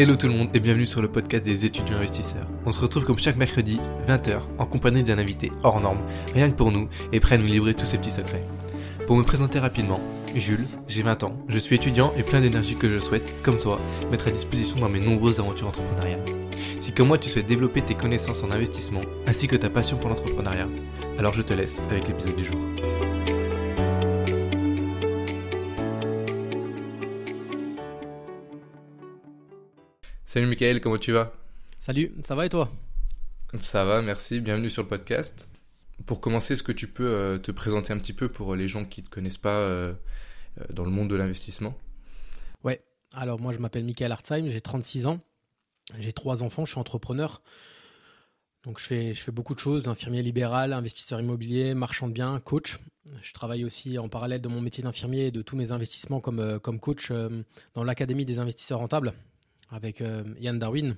[0.00, 2.46] Hello tout le monde et bienvenue sur le podcast des étudiants investisseurs.
[2.64, 6.00] On se retrouve comme chaque mercredi, 20h, en compagnie d'un invité hors norme,
[6.32, 8.42] rien que pour nous, et prêt à nous livrer tous ses petits secrets.
[9.06, 10.00] Pour me présenter rapidement,
[10.34, 13.76] Jules, j'ai 20 ans, je suis étudiant et plein d'énergie que je souhaite, comme toi,
[14.10, 16.24] mettre à disposition dans mes nombreuses aventures entrepreneuriales.
[16.80, 20.08] Si comme moi tu souhaites développer tes connaissances en investissement, ainsi que ta passion pour
[20.08, 20.68] l'entrepreneuriat,
[21.18, 22.58] alors je te laisse avec l'épisode du jour.
[30.32, 31.32] Salut Michael, comment tu vas?
[31.80, 32.70] Salut, ça va et toi?
[33.60, 35.48] Ça va, merci, bienvenue sur le podcast.
[36.06, 38.84] Pour commencer, est-ce que tu peux euh, te présenter un petit peu pour les gens
[38.84, 39.92] qui ne te connaissent pas euh,
[40.60, 41.76] euh, dans le monde de l'investissement?
[42.62, 42.80] Ouais,
[43.12, 45.18] alors moi je m'appelle Michael Hartzheim, j'ai 36 ans,
[45.98, 47.42] j'ai trois enfants, je suis entrepreneur.
[48.62, 52.38] Donc je fais, je fais beaucoup de choses, infirmier libéral, investisseur immobilier, marchand de biens,
[52.38, 52.78] coach.
[53.20, 56.60] Je travaille aussi en parallèle de mon métier d'infirmier et de tous mes investissements comme,
[56.60, 57.10] comme coach
[57.74, 59.12] dans l'Académie des investisseurs rentables
[59.70, 60.96] avec euh, Yann Darwin.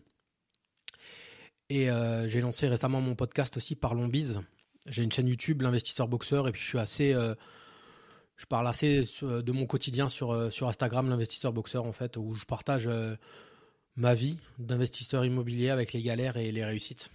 [1.69, 4.41] Et euh, j'ai lancé récemment mon podcast aussi, Parlons Biz.
[4.87, 7.13] J'ai une chaîne YouTube, l'investisseur boxeur, et puis je suis assez.
[7.15, 7.35] Euh,
[8.37, 12.45] je parle assez de mon quotidien sur, sur Instagram, l'investisseur boxeur, en fait, où je
[12.45, 12.91] partage
[13.95, 17.11] ma vie d'investisseur immobilier avec les galères et les réussites.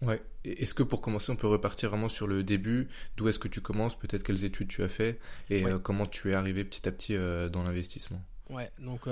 [0.00, 0.22] Ouais.
[0.44, 2.88] Est-ce que pour commencer, on peut repartir vraiment sur le début?
[3.18, 3.98] D'où est-ce que tu commences?
[3.98, 5.20] Peut-être quelles études tu as fait?
[5.50, 8.22] Et comment tu es arrivé petit à petit dans l'investissement?
[8.48, 9.06] Ouais, donc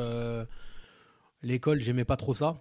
[1.47, 2.56] L'école, j'aimais pas trop ça.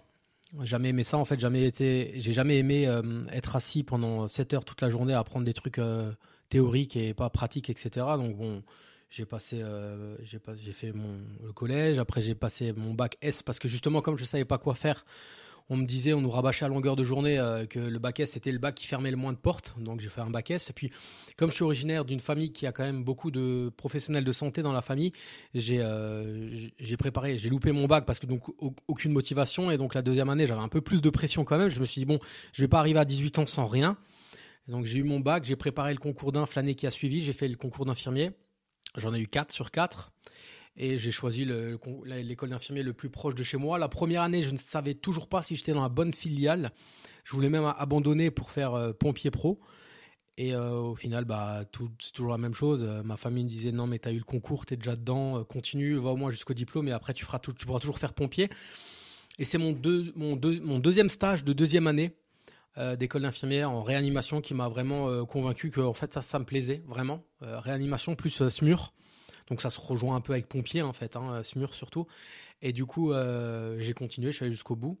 [0.62, 1.18] Jamais aimé ça.
[1.18, 4.90] En fait, jamais été, j'ai jamais aimé euh, être assis pendant 7 heures toute la
[4.90, 6.12] journée à apprendre des trucs euh,
[6.50, 8.06] théoriques et pas pratiques, etc.
[8.16, 8.62] Donc bon,
[9.10, 11.18] j'ai passé, euh, j'ai, j'ai fait mon
[11.52, 11.98] collège.
[11.98, 15.04] Après, j'ai passé mon bac S parce que justement, comme je savais pas quoi faire
[15.68, 18.32] on me disait, on nous rabâchait à longueur de journée euh, que le bac S
[18.32, 20.70] c'était le bac qui fermait le moins de portes, donc j'ai fait un bac S.
[20.70, 20.90] Et puis,
[21.36, 24.62] comme je suis originaire d'une famille qui a quand même beaucoup de professionnels de santé
[24.62, 25.12] dans la famille,
[25.54, 26.56] j'ai euh,
[26.98, 28.44] préparé, j'ai loupé mon bac parce que donc
[28.86, 31.68] aucune motivation et donc la deuxième année j'avais un peu plus de pression quand même.
[31.68, 32.20] Je me suis dit bon,
[32.52, 33.96] je vais pas arriver à 18 ans sans rien.
[34.68, 37.32] donc j'ai eu mon bac, j'ai préparé le concours d'inf l'année qui a suivi, j'ai
[37.32, 38.30] fait le concours d'infirmier.
[38.96, 40.12] J'en ai eu 4 sur 4
[40.76, 41.46] et j'ai choisi
[42.04, 43.78] l'école d'infirmier le plus proche de chez moi.
[43.78, 46.70] La première année, je ne savais toujours pas si j'étais dans la bonne filiale.
[47.24, 49.58] Je voulais même abandonner pour faire euh, pompier pro.
[50.38, 51.64] Et euh, au final, bah,
[51.98, 52.84] c'est toujours la même chose.
[52.86, 54.96] Euh, ma famille me disait non, mais tu as eu le concours, tu es déjà
[54.96, 58.12] dedans, continue, va au moins jusqu'au diplôme et après tu, feras tu pourras toujours faire
[58.12, 58.50] pompier.
[59.38, 62.12] Et c'est mon, deuxième stage de deuxième année
[62.98, 67.22] d'école d'infirmière en réanimation qui m'a vraiment convaincu que fait ça me plaisait vraiment.
[67.40, 68.92] réanimation plus SMUR.
[69.48, 72.06] Donc ça se rejoint un peu avec pompier en fait, hein, SMUR surtout.
[72.62, 74.98] Et du coup, euh, j'ai continué, je suis allé jusqu'au bout.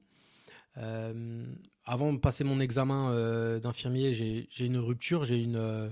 [0.78, 1.46] Euh,
[1.84, 5.90] avant de passer mon examen euh, d'infirmier, j'ai une rupture, j'ai une,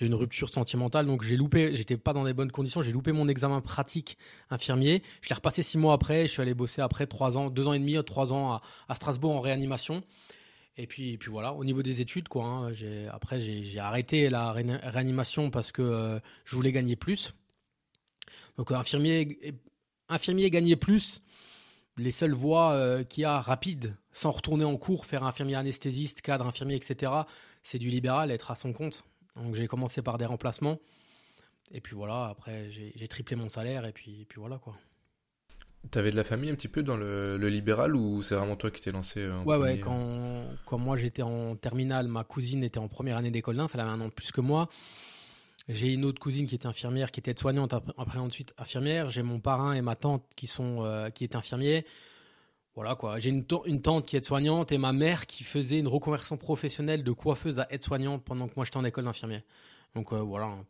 [0.00, 3.28] une rupture sentimentale, donc j'ai loupé, j'étais pas dans les bonnes conditions, j'ai loupé mon
[3.28, 4.16] examen pratique
[4.50, 5.02] infirmier.
[5.20, 7.74] Je l'ai repassé six mois après, je suis allé bosser après trois ans, deux ans
[7.74, 10.02] et demi, trois ans à, Strasbourg en réanimation.
[10.78, 12.46] Et puis, puis voilà, au niveau des études, quoi.
[12.46, 12.72] Hein,
[13.12, 17.34] après, j'ai arrêté la réanimation parce que je voulais gagner plus.
[18.56, 19.54] Donc infirmier,
[20.08, 21.20] infirmier gagner plus,
[21.96, 26.22] les seules voies euh, qu'il y a rapides, sans retourner en cours, faire infirmier anesthésiste,
[26.22, 27.12] cadre infirmier, etc.,
[27.62, 29.04] c'est du libéral, être à son compte.
[29.36, 30.78] Donc j'ai commencé par des remplacements.
[31.70, 34.74] Et puis voilà, après j'ai triplé mon salaire et puis, puis voilà quoi.
[35.90, 38.80] T'avais de la famille un petit peu dans le, libéral ou c'est vraiment toi qui
[38.80, 42.88] t'es lancé en Ouais, ouais, quand, quand moi j'étais en terminale, ma cousine était en
[42.88, 44.68] première année d'école d'inf, elle avait un an de plus que moi.
[45.68, 49.10] J'ai une autre cousine qui était infirmière, qui était soignante après ensuite infirmière.
[49.10, 51.86] J'ai mon parrain et ma tante qui sont euh, qui est infirmier.
[52.74, 53.18] Voilà quoi.
[53.18, 57.12] J'ai une, tante qui est soignante et ma mère qui faisait une reconversion professionnelle de
[57.12, 59.44] coiffeuse à aide-soignante pendant que moi j'étais en école d'infirmier.
[59.94, 60.64] Donc euh, voilà, un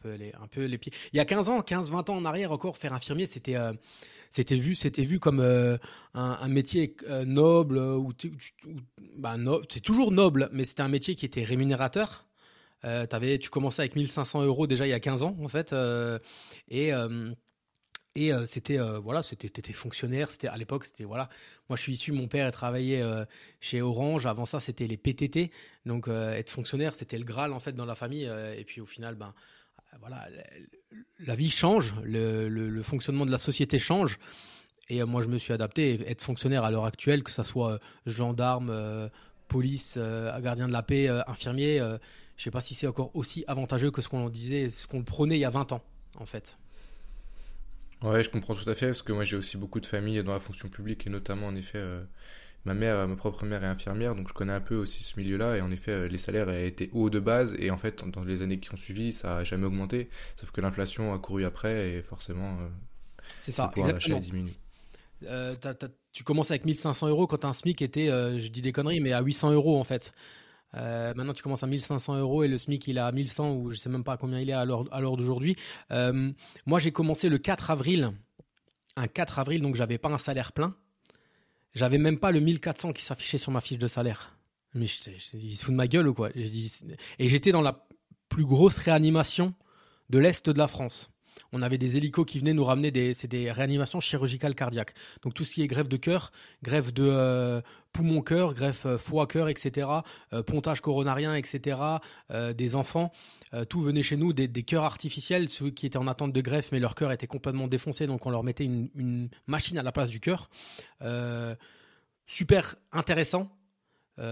[0.49, 0.93] peu les pieds.
[1.13, 3.73] Il y a 15 ans, 15 20 ans en arrière encore faire infirmier, c'était euh,
[4.33, 5.79] c'était vu c'était vu comme un,
[6.15, 8.13] un, métier noble ou,
[9.17, 12.27] bah, no, c'est toujours noble, mais c'était un métier qui était rémunérateur
[12.85, 16.19] euh, tu commençais avec 1500 euros déjà il y a 15 ans en fait, euh,
[16.69, 17.33] et euh,
[18.15, 20.31] et euh, c'était voilà, c'était étais fonctionnaire.
[20.31, 21.31] C'était à l'époque, c'était voilà.
[21.69, 22.13] Moi, je suis issu.
[22.13, 23.03] Mon père a travaillé
[23.61, 24.27] chez Orange.
[24.27, 25.51] Avant ça, c'était les PTT.
[25.87, 28.25] Donc, être fonctionnaire, c'était le graal en fait dans la famille.
[28.25, 29.33] et puis au final, ben
[30.01, 30.29] voilà,
[31.21, 34.19] la, vie change, le, le, fonctionnement de la société change.
[34.91, 35.99] Et moi, je me suis adapté.
[36.07, 39.11] Être fonctionnaire à l'heure actuelle, que ça soit gendarme,
[39.49, 41.81] police, gardien de la paix, infirmier
[42.43, 45.37] je sais pas si c'est encore aussi avantageux que ce qu'on disait, ce qu'on prenait
[45.37, 45.83] il y a 20 ans,
[46.19, 46.59] en fait.
[48.03, 50.33] Ouais, je comprends tout à fait, parce que moi j'ai aussi beaucoup de familles dans
[50.33, 52.03] la fonction publique, et notamment en effet, euh,
[52.65, 55.57] ma mère, ma propre mère est infirmière, donc je connais un peu aussi ce milieu-là,
[55.57, 58.43] et en effet, euh, les salaires étaient hauts de base, et en fait, dans les
[58.43, 62.03] années qui ont suivi, ça a jamais augmenté, sauf que l'inflation a couru après, et
[62.03, 62.59] forcément,
[63.39, 64.19] c'est ça, exactement.
[64.19, 64.55] diminué.
[65.29, 65.55] euh,
[66.13, 69.13] tu commences avec 1500 euros quand un SMIC était, euh, je dis des conneries, mais
[69.13, 70.13] à 800 euros en fait.
[70.75, 73.71] Euh, maintenant, tu commences à 1500 euros et le SMIC il est à 1100 ou
[73.71, 75.57] je sais même pas combien il est à l'heure d'aujourd'hui.
[75.91, 78.13] moi, j'ai commencé le 4 avril,
[78.97, 80.75] un 4 avril, donc j'avais pas un salaire plein.
[81.75, 84.37] J'avais même pas le 1400 qui s'affichait sur ma fiche de salaire.
[84.75, 86.31] Mais je, je, il se fout de ma gueule ou quoi?
[86.35, 87.87] Et j'étais dans la
[88.29, 89.55] plus grosse réanimation
[90.11, 91.12] de l'Est de la France
[91.53, 94.95] on avait des hélicos qui venaient nous ramener des, c'est des réanimations chirurgicales cardiaques.
[95.23, 96.33] Donc tout ce qui est greffe de cœur,
[96.63, 97.61] greffe de euh,
[97.93, 99.89] poumon-cœur, greffe euh, foie-cœur, etc.,
[100.33, 101.79] euh, pontage coronarien, etc.,
[102.55, 103.13] des enfants,
[103.69, 106.73] tout venait chez nous, des, des cœurs artificiels, ceux qui étaient en attente de greffe,
[106.73, 109.93] mais leur cœur était complètement défoncé, donc on leur mettait une, une machine à la
[109.93, 110.49] place du cœur.
[112.27, 113.55] super intéressant,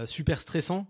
[0.05, 0.87] super stressant,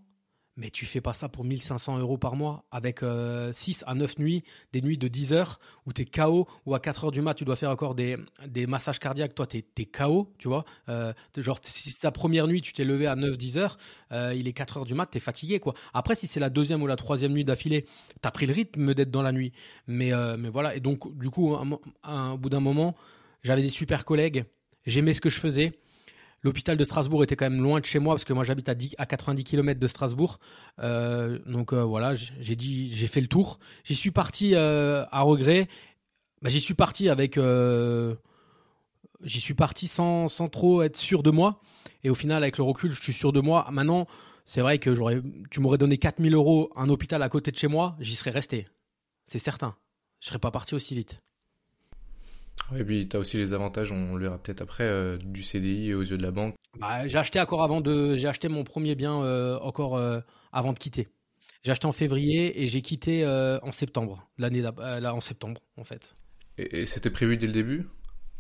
[0.58, 4.20] mais tu fais pas ça pour 1500 euros par mois avec 6 euh, à 9
[4.20, 4.44] nuits,
[4.74, 7.34] des nuits de 10 heures où tu es KO, ou à 4 heures du mat,
[7.34, 8.18] tu dois faire encore des,
[8.48, 9.34] des massages cardiaques.
[9.34, 10.66] Toi, tu es, KO, tu vois.
[10.90, 13.78] Euh, genre, si c'est ta première nuit, tu t'es levé à 9-10 heures,
[14.12, 15.74] euh, il est 4 heures du mat, tu es fatigué, quoi.
[15.94, 17.86] Après, si c'est la deuxième ou la troisième nuit d'affilée,
[18.22, 19.54] tu as pris le rythme d'être dans la nuit.
[19.88, 22.96] Mais, mais voilà, et donc, du coup, au bout d'un moment,
[23.44, 24.46] j'avais des super collègues,
[24.86, 25.72] j'aimais ce que je faisais.
[26.44, 28.74] L'hôpital de Strasbourg était quand même loin de chez moi parce que moi j'habite à,
[28.98, 30.40] à 90 km de Strasbourg.
[30.80, 33.60] Euh, donc euh, voilà, j'ai dit, j'ai fait le tour.
[33.84, 35.68] J'y suis parti euh, à regret.
[36.42, 37.38] Bah, j'y suis parti avec,
[39.24, 41.62] j'y suis parti sans, sans trop être sûr de moi.
[42.04, 43.68] Et au final, avec le recul, je suis sûr de moi.
[43.72, 44.08] Maintenant,
[44.46, 45.22] c'est vrai que
[45.52, 48.68] tu m'aurais donné 4000 euros un hôpital à côté de chez moi, j'y serais resté.
[49.26, 49.76] C'est certain.
[50.20, 51.22] Je serais pas parti aussi vite.
[52.78, 55.94] Et puis tu as aussi les avantages, on le verra peut-être après, euh, du CDI
[55.94, 56.56] aux yeux de la banque.
[56.80, 60.20] Bah, j'ai acheté encore avant de, j'ai acheté mon premier bien euh, encore euh,
[60.52, 61.08] avant de quitter.
[61.64, 66.16] J'ai acheté en février et j'ai quitté en septembre, l'année là en septembre en fait.
[66.58, 67.88] Et, c'était prévu dès le début?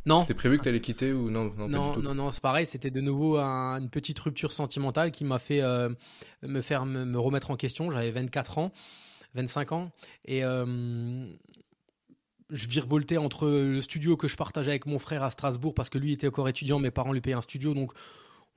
[0.07, 0.21] Non.
[0.21, 2.65] C'était prévu que tu allais quitter ou non Non, non, non, non c'est pareil.
[2.65, 5.61] C'était de nouveau une petite rupture sentimentale qui m'a fait
[6.41, 7.91] me faire me, remettre en question.
[7.91, 8.71] J'avais 24 ans.
[9.33, 9.91] 25 ans
[10.25, 10.43] et
[12.51, 15.97] je virevoltais entre le studio que je partageais avec mon frère à Strasbourg parce que
[15.97, 17.93] lui était encore étudiant, mes parents lui payaient un studio, donc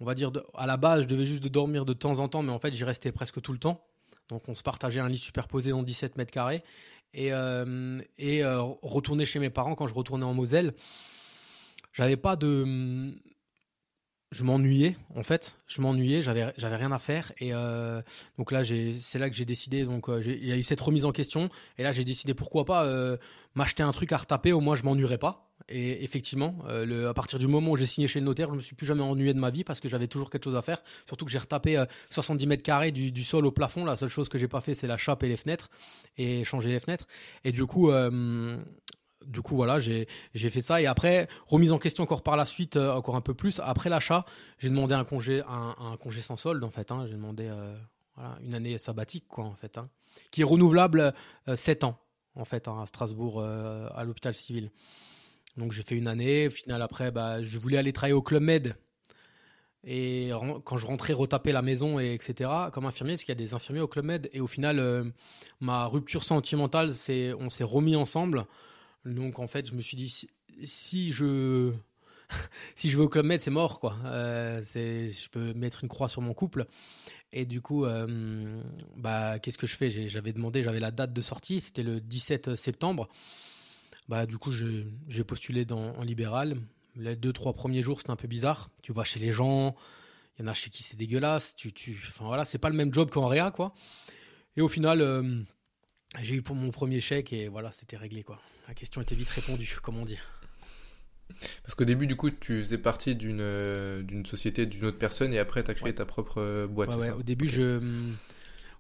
[0.00, 2.52] on va dire à la base je devais juste dormir de temps en temps, mais
[2.52, 3.85] en fait j'y restais presque tout le temps.
[4.29, 6.64] Donc on se partageait un lit superposé dans 17 mètres carrés
[7.12, 10.75] et, euh, euh, retourner chez mes parents quand je retournais en Moselle.
[11.93, 13.14] J'avais pas de
[14.34, 15.56] je m'ennuyais en fait.
[15.69, 17.32] Je m'ennuyais j'avais j'avais rien à faire.
[17.38, 18.02] Et euh,
[18.36, 20.81] donc là j'ai c'est là que j'ai décidé donc euh, il y a eu cette
[20.81, 21.48] remise en question.
[21.78, 23.16] Et là j'ai décidé pourquoi pas euh,
[23.54, 24.52] m'acheter un truc à retaper.
[24.52, 25.50] Au moins je m'ennuierais pas.
[25.69, 28.60] Et effectivement le, à partir du moment où j'ai signé chez le notaire je me
[28.60, 30.82] suis plus jamais ennuyé de ma vie parce que j'avais toujours quelque chose à faire.
[31.06, 33.84] Surtout que j'ai retapé 70 mètres carrés du, du, sol au plafond.
[33.84, 35.70] La seule chose que j'ai pas fait c'est la chape et les fenêtres
[36.19, 37.06] et changer les fenêtres.
[37.44, 37.92] Et du coup
[39.26, 40.80] du coup, voilà, j'ai fait ça.
[40.80, 43.60] Et après, remise en question encore par la suite, euh, encore un peu plus.
[43.64, 44.24] Après l'achat,
[44.58, 46.90] j'ai demandé un congé, un, congé sans solde, en fait.
[46.90, 47.06] Hein.
[47.06, 47.74] J'ai demandé euh,
[48.42, 49.78] une année sabbatique, quoi, en fait.
[49.78, 49.88] Hein.
[50.30, 51.14] Qui est renouvelable
[51.52, 51.98] 7 euh, ans,
[52.34, 54.70] en fait, hein, à Strasbourg, à l'hôpital civil.
[55.56, 56.48] Donc j'ai fait une année.
[56.48, 58.76] Au final, après, bah, je voulais aller travailler au Club Med.
[59.86, 60.30] Et
[60.64, 63.52] quand je rentrais retaper la maison, et etc., comme infirmier, parce qu'il y a des
[63.52, 64.30] infirmiers au Club Med.
[64.32, 65.12] Et au final,
[65.60, 68.46] ma rupture sentimentale, c'est on s'est remis ensemble.
[69.04, 70.26] Donc en fait, je me suis dit
[70.64, 71.72] si, je
[72.74, 73.96] si je vais au club med, c'est mort quoi.
[74.05, 76.67] Euh, je peux mettre une croix sur mon couple.
[77.32, 78.62] Et du coup, euh,
[78.96, 79.90] bah qu'est-ce que je fais?
[79.90, 83.08] J'avais demandé, j'avais la date de sortie, c'était le 17 septembre.
[84.08, 86.58] Bah du coup, j'ai postulé dans, en libéral.
[86.96, 88.70] Les deux trois premiers jours, c'était un peu bizarre.
[88.82, 89.74] Tu vas chez les gens,
[90.38, 91.56] il y en a chez qui c'est dégueulasse.
[91.56, 93.74] Tu, tu, enfin voilà, c'est pas le même job qu'en réa quoi.
[94.56, 95.00] Et au final.
[95.00, 95.43] Euh,
[96.22, 98.40] j'ai eu pour mon premier chèque et voilà, c'était réglé quoi.
[98.68, 100.18] La question était vite répondue, comme on dit.
[101.62, 105.32] Parce qu'au début, du coup, tu faisais partie d'une euh, d'une société d'une autre personne
[105.32, 106.94] et après, tu as créé ta propre euh, boîte.
[106.96, 108.12] Ouais, Au début, je,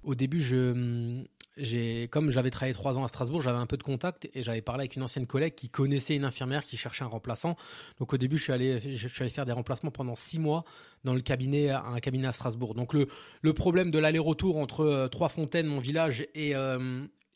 [0.02, 1.24] au début, je,
[1.56, 4.60] j'ai, comme j'avais travaillé trois ans à Strasbourg, j'avais un peu de contact et j'avais
[4.60, 7.56] parlé avec une ancienne collègue qui connaissait une infirmière qui cherchait un remplaçant.
[7.98, 10.64] Donc au début, je suis allé, je suis allé faire des remplacements pendant six mois
[11.04, 12.74] dans le cabinet, un cabinet à Strasbourg.
[12.74, 13.08] Donc le,
[13.42, 16.54] le problème de l'aller-retour entre euh, Trois Fontaines, mon village, et,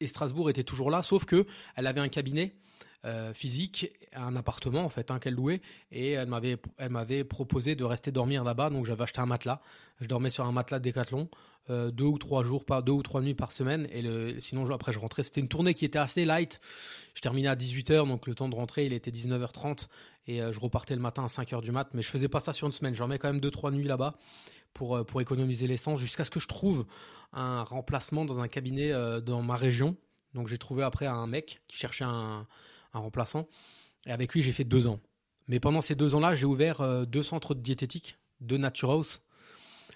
[0.00, 2.54] et Strasbourg était toujours là, sauf que elle avait un cabinet
[3.04, 5.60] euh, physique, un appartement en fait, hein, qu'elle louait,
[5.92, 9.60] et elle m'avait, elle m'avait proposé de rester dormir là-bas, donc j'avais acheté un matelas.
[10.00, 11.28] Je dormais sur un matelas Décathlon,
[11.70, 14.92] euh, deux ou trois jours, par deux ou trois nuits par semaine, et sinon après
[14.92, 15.22] je rentrais.
[15.22, 16.60] C'était une tournée qui était assez light.
[17.14, 19.86] Je terminais à 18h, donc le temps de rentrer il était 19h30,
[20.26, 22.52] et euh, je repartais le matin à 5h du mat, mais je faisais pas ça
[22.52, 22.94] sur une semaine.
[22.94, 24.18] Je dormais quand même deux trois nuits là-bas
[24.75, 26.87] pour pour économiser l'essence, jusqu'à ce que je trouve
[27.32, 29.96] un remplacement dans un cabinet euh, dans ma région.
[30.34, 32.46] Donc j'ai trouvé après un mec qui cherchait un,
[32.92, 33.48] remplaçant.
[34.06, 35.00] Et avec lui, j'ai fait deux ans.
[35.46, 39.04] Mais pendant ces deux ans-là, j'ai ouvert deux centres de diététique, deux Nature.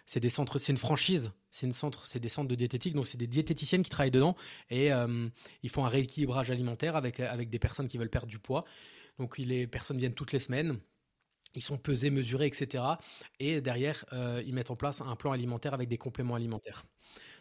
[0.07, 3.07] C'est des centres, c'est une franchise, c'est une centre, c'est des centres de diététique, donc
[3.07, 4.37] c'est des diététiciennes qui travaillent dedans
[4.71, 4.91] et
[5.63, 8.65] ils font un rééquilibrage alimentaire avec avec des personnes qui veulent perdre du poids.
[9.19, 10.79] Donc les personnes viennent toutes les semaines
[11.55, 12.85] ils sont pesés, mesurés, etc.
[13.41, 16.85] Et derrière, euh, ils mettent en place un plan alimentaire avec des compléments alimentaires.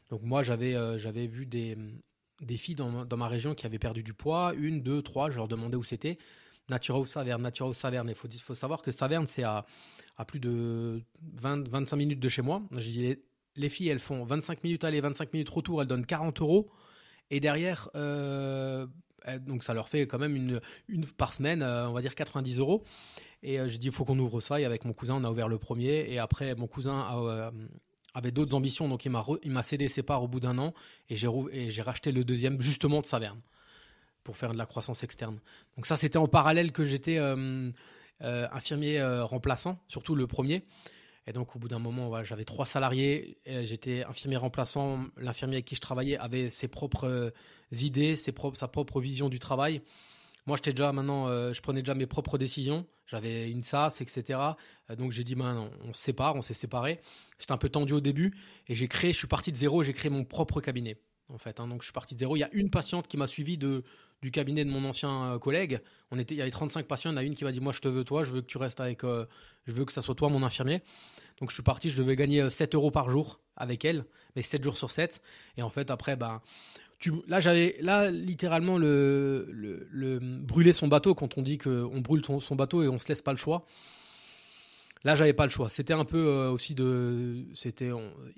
[0.09, 1.77] Donc moi, j'avais euh, vu des,
[2.41, 5.37] des filles dans, dans, ma région qui avaient perdu du poids, une, deux, trois, je
[5.37, 6.17] leur demandais où c'était.
[6.69, 8.09] Natura ou Saverne, Natura ou Saverne.
[8.09, 9.65] Il faut, faut savoir que Saverne, c'est à,
[10.17, 12.61] à, plus de 20, 25 minutes de chez moi.
[13.55, 16.69] Les, filles, elles font 25 minutes aller, 25 minutes retour, elles donnent 40 euros.
[17.29, 18.87] Et derrière, euh,
[19.41, 22.83] donc ça leur fait quand même une, une par semaine, on va dire 90 euros.
[23.43, 24.60] Et euh, j'ai dit, il faut qu'on ouvre ça.
[24.60, 26.05] Et avec mon cousin, on a ouvert le premier.
[26.07, 27.51] Et après, mon cousin euh,
[28.13, 28.88] avait d'autres ambitions.
[28.88, 30.74] Donc, il m'a, il m'a cédé ses parts au bout d'un an.
[31.10, 33.39] Et j'ai, et j'ai racheté le deuxième, justement, de Saverne,
[34.24, 35.39] pour faire de la croissance externe.
[35.75, 37.71] Donc, ça, c'était en parallèle que j'étais euh,
[38.19, 40.63] infirmier remplaçant, surtout le premier.
[41.27, 43.38] Et donc, au bout d'un moment, j'avais trois salariés.
[43.45, 45.03] J'étais infirmier remplaçant.
[45.17, 47.31] L'infirmier avec qui je travaillais avait ses propres
[47.71, 49.81] idées, ses propres, sa propre vision du travail.
[50.48, 52.86] Moi, euh, je prenais déjà mes propres décisions.
[53.05, 54.39] J'avais une SAS, etc.
[54.89, 57.00] Euh, donc j'ai dit, ben, on, se sépare, on s'est séparés.
[57.38, 58.36] C'était un peu tendu au début
[58.67, 60.98] et j'ai créé, je suis parti de zéro, j'ai créé mon propre cabinet.
[61.29, 61.67] En fait, hein.
[61.67, 62.36] donc je suis parti de zéro.
[62.36, 65.79] Il y a une patiente qui m'a suivi du cabinet de mon ancien euh, collègue.
[66.10, 67.12] On était, il y avait 35 patients.
[67.12, 68.41] Il y en a une qui m'a dit, moi, je te veux toi, je veux
[68.41, 70.81] que tu restes avec, je veux que ça soit toi mon infirmier.
[71.39, 74.05] Donc je suis parti, je devais gagner 7 euros par jour avec elle,
[74.36, 75.21] mais 7 jours sur 7.
[75.57, 76.41] Et en fait, après, ben,
[77.27, 82.55] là, j'avais là littéralement le, le, brûler son bateau quand on dit qu'on brûle son,
[82.55, 83.65] bateau et on se laisse pas le choix.
[85.03, 85.70] Là, j'avais pas le choix.
[85.70, 87.89] C'était un peu euh, aussi de, c'était,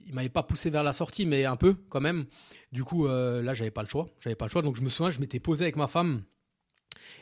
[0.06, 2.26] il m'avait pas poussé vers la sortie, mais un peu quand même.
[2.72, 4.08] Du coup, euh, là, j'avais pas le choix.
[4.22, 4.62] J'avais pas le choix.
[4.62, 6.24] Donc, je me souviens, je m'étais posé avec ma femme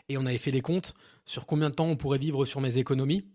[0.10, 0.94] et on avait fait des comptes
[1.26, 3.26] sur combien de temps on pourrait vivre sur mes économies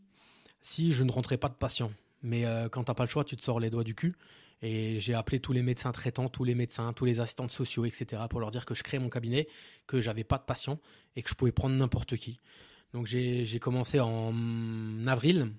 [0.60, 1.92] si je ne rentrais pas de patient.
[2.22, 4.16] Mais euh, quand t'as pas le choix, tu te sors les doigts du cul.
[4.62, 8.22] Et j'ai appelé tous les médecins traitants, tous les médecins, tous les assistants sociaux, etc.,
[8.30, 9.48] pour leur dire que je créais mon cabinet,
[9.86, 10.80] que j'avais pas de patients
[11.14, 12.40] et que je pouvais prendre n'importe qui.
[12.92, 15.52] Donc j'ai commencé en avril.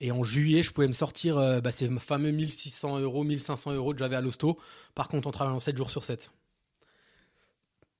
[0.00, 3.92] Et en juillet, je pouvais me sortir euh, bah, ces fameux 1600 euros, 1500 euros
[3.92, 4.58] que j'avais à l'hosto.
[4.94, 6.32] Par contre, en travaillant 7 jours sur 7.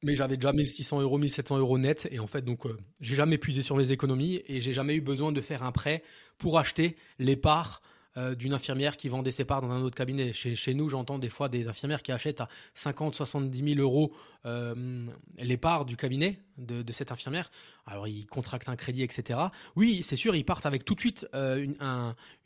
[0.02, 2.08] Mais j'avais déjà 1600 euros, 1700 euros net.
[2.10, 5.00] Et en fait, donc, euh, j'ai jamais puisé sur mes économies et j'ai jamais eu
[5.00, 6.02] besoin de faire un prêt
[6.36, 7.80] pour acheter les parts
[8.16, 10.32] euh, d'une infirmière qui vendait ses parts dans un autre cabinet.
[10.32, 14.12] Chez, nous, j'entends des fois des infirmières qui achètent à 50, 70 000 euros
[14.46, 15.04] euh,
[15.38, 17.50] les parts du cabinet de, cette infirmière.
[17.86, 19.40] Alors, ils contractent un crédit, etc.
[19.74, 21.76] Oui, c'est sûr, ils partent avec tout de suite euh, une,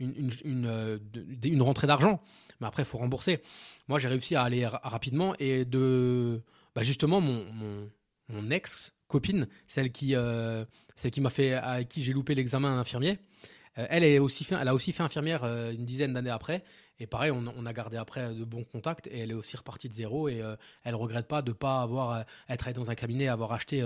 [0.01, 1.01] une, une,
[1.45, 2.23] une, rentrée d'argent.
[2.63, 3.43] Mais après, il faut rembourser.
[3.89, 6.41] Moi, j'ai réussi à aller rapidement et de.
[6.75, 7.91] Bah justement, mon, mon,
[8.31, 10.15] mon ex-copine, celle qui,
[10.97, 13.19] celle qui m'a fait, à qui j'ai loupé l'examen infirmier,
[13.87, 16.65] fait, elle a aussi fait infirmière euh, une dizaine d'années après.
[17.01, 19.95] Et pareil, on, a gardé après de bons contacts et elle est aussi repartie de
[19.95, 23.85] zéro et euh, elle regrette pas de pas avoir être dans un cabinet, avoir acheté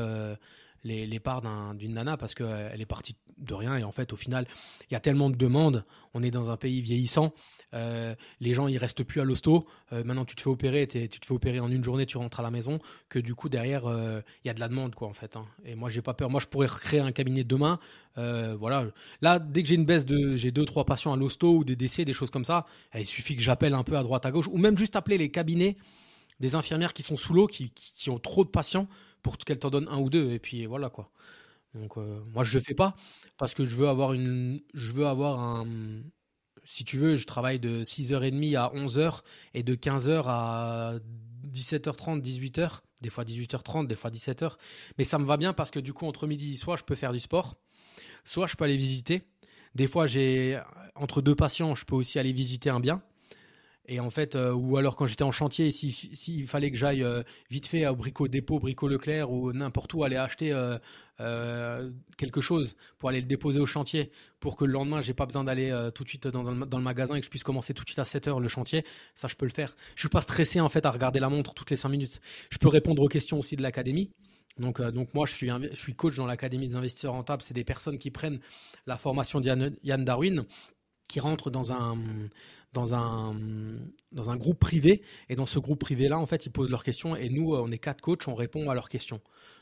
[0.85, 1.43] les, parts
[1.75, 4.47] d'une nana parce qu'elle est partie de rien et en fait au final
[4.91, 5.85] il y a tellement de demandes,
[6.15, 7.33] on est dans un pays vieillissant
[7.75, 9.67] euh, les gens ils restent plus à l'hosto.
[9.93, 12.41] Euh, maintenant tu te fais opérer, tu te fais opérer en une journée, tu rentres
[12.41, 12.79] à la maison.
[13.09, 15.37] Que du coup derrière euh, il y a de la demande quoi en fait.
[15.37, 15.47] Hein.
[15.65, 16.31] Et moi j'ai pas peur.
[16.31, 17.79] Moi je pourrais recréer un cabinet demain.
[18.17, 18.87] voilà.
[19.21, 21.77] Là dès que j'ai une baisse de, j'ai deux trois patients à l'hosto ou des
[21.77, 24.31] décès, des choses comme ça, eh, il suffit que j'appelle un peu à droite à
[24.31, 25.77] gauche ou même juste appeler les cabinets
[26.41, 27.71] des infirmières qui sont sous l'eau, qui,
[28.09, 28.89] ont trop de patients
[29.23, 30.33] pour qu'elles t'en donnent un ou deux.
[30.33, 31.11] Et puis voilà quoi.
[31.75, 32.97] Donc moi je le fais pas
[33.39, 35.67] parce que je veux avoir une, je veux avoir un,
[36.65, 39.21] si tu veux, je travaille de 6h30 à 11h
[39.55, 40.95] et de 15h à
[41.49, 44.57] 17h30, 18h, des fois 18h30, des fois 17h.
[44.99, 47.13] Mais ça me va bien parce que du coup, entre midi, soit je peux faire
[47.13, 47.57] du sport,
[48.25, 49.23] soit je peux aller visiter.
[49.75, 50.61] Des fois, j'ai
[50.95, 53.03] entre deux patients, je peux aussi aller visiter un bien.
[53.89, 57.23] Et en fait, euh, ou alors quand j'étais en chantier, s'il fallait que j'aille euh,
[57.51, 62.77] vite fait au Brico Dépôt, Brico Leclerc ou n'importe où aller acheter euh, quelque chose
[62.99, 66.05] pour aller le déposer au chantier, pour que le lendemain, j'ai pas besoin d'aller tout
[66.05, 68.05] de suite dans, dans, le magasin et que je puisse commencer tout de suite à
[68.05, 68.85] 7 heures le chantier,
[69.15, 69.77] ça je peux le faire.
[69.97, 72.21] Je suis pas stressé en fait à regarder la montre toutes les 5 minutes.
[72.51, 74.11] Je peux répondre aux questions aussi de l'académie.
[74.59, 77.43] Donc, donc moi, je suis, je suis coach dans l'Académie des investisseurs rentables.
[77.43, 78.39] C'est des personnes qui prennent
[78.87, 80.45] la formation d'Yann Darwin,
[81.09, 81.97] qui rentrent dans un,
[82.73, 83.35] dans un,
[84.13, 85.03] dans un groupe privé.
[85.29, 87.17] Et dans ce groupe privé-là, en fait, ils posent leurs questions.
[87.17, 89.21] Et nous, on est quatre coachs, on répond à leurs questions.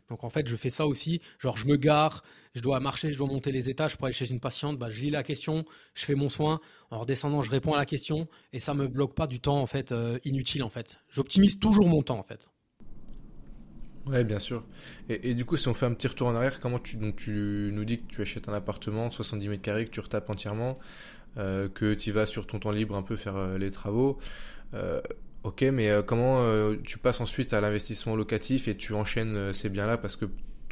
[0.08, 1.20] Donc, en fait, je fais ça aussi.
[1.38, 2.22] Genre, je me gare,
[2.54, 4.78] je dois marcher, je dois monter les étages pour aller chez une patiente.
[4.78, 5.64] Bah, je lis la question,
[5.94, 6.60] je fais mon soin.
[6.90, 8.28] En redescendant, je réponds à la question.
[8.52, 10.98] Et ça me bloque pas du temps, en fait, euh, inutile, en fait.
[11.10, 12.50] J'optimise toujours mon temps, en fait.
[14.06, 14.64] Ouais, bien sûr.
[15.08, 17.70] Et, du coup, si on fait un petit retour en arrière, comment tu, donc tu
[17.72, 21.19] nous dis que tu achètes un appartement 70 mètres carrés, que tu retapes entièrement, euh,
[21.36, 24.18] que tu vas sur ton temps libre un peu faire euh, les travaux.
[24.74, 25.00] Euh,
[25.42, 26.44] ok, mais comment
[26.84, 29.96] tu passes ensuite à l'investissement locatif et tu enchaînes ces biens-là?
[29.96, 30.26] Parce que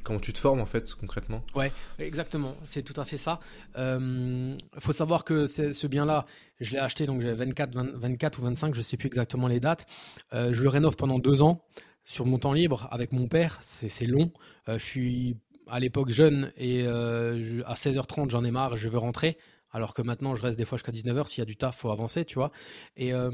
[0.04, 1.42] comment tu te formes en fait concrètement?
[1.54, 3.40] Ouais, exactement, c'est tout à fait ça.
[3.76, 6.26] Il faut savoir que ce bien-là,
[6.60, 9.86] je l'ai acheté donc j'avais 24, 24 ou 25, je sais plus exactement les dates.
[10.32, 11.64] je le rénove pendant deux ans
[12.04, 13.58] sur mon temps libre avec mon père.
[13.62, 14.30] C'est long.
[14.66, 19.38] je suis à l'époque jeune et à 16h30 j'en ai marre, je veux rentrer.
[19.70, 21.26] Alors que maintenant, je reste des fois jusqu'à 19h.
[21.26, 22.50] S'il y a du taf, faut avancer, tu vois.
[22.96, 23.30] Et euh,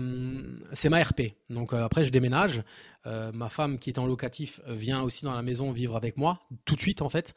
[0.73, 1.35] c'est ma RP.
[1.49, 2.63] Donc euh, après, je déménage.
[3.07, 6.41] Euh, ma femme, qui est en locatif, vient aussi dans la maison vivre avec moi,
[6.65, 7.35] tout de suite, en fait.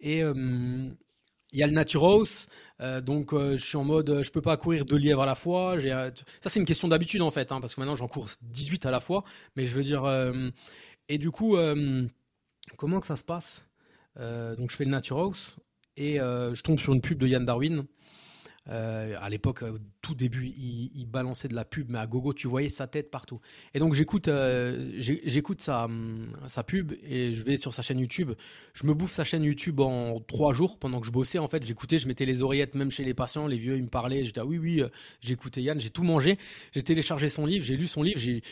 [0.00, 2.48] Et il y a le Naturos.
[3.02, 5.76] donc je suis en mode, je peux pas courir deux lièvres à la fois.
[5.80, 7.50] Ça, c'est une question d'habitude, en fait.
[7.52, 9.24] Hein, parce que maintenant, j'en cours 18 à la fois.
[9.56, 10.04] Mais je veux dire...
[11.08, 11.56] et du coup,
[12.76, 13.66] comment que ça se passe?
[14.16, 15.56] Donc je fais le Naturos.
[15.96, 17.86] Et je tombe sur une pub de Yann Darwin
[18.70, 22.48] euh, à l'époque, au tout début, il, balançait de la pub, mais à gogo, tu
[22.48, 23.40] voyais sa tête partout.
[23.72, 25.88] Et donc j'écoute, euh, j'écoute sa,
[26.48, 28.32] sa pub et je vais sur sa chaîne YouTube.
[28.74, 31.38] Je me bouffe sa chaîne YouTube en trois jours pendant que je bossais.
[31.38, 33.46] En fait, j'écoutais, je mettais les oreillettes même chez les patients.
[33.46, 34.24] Les vieux, ils me parlaient.
[34.24, 34.88] Je disais ah oui, oui, euh,
[35.20, 35.80] j'écoutais Yann.
[35.80, 36.38] J'ai tout mangé.
[36.72, 38.20] J'ai téléchargé son livre, j'ai lu son livre.
[38.20, 38.42] J'ai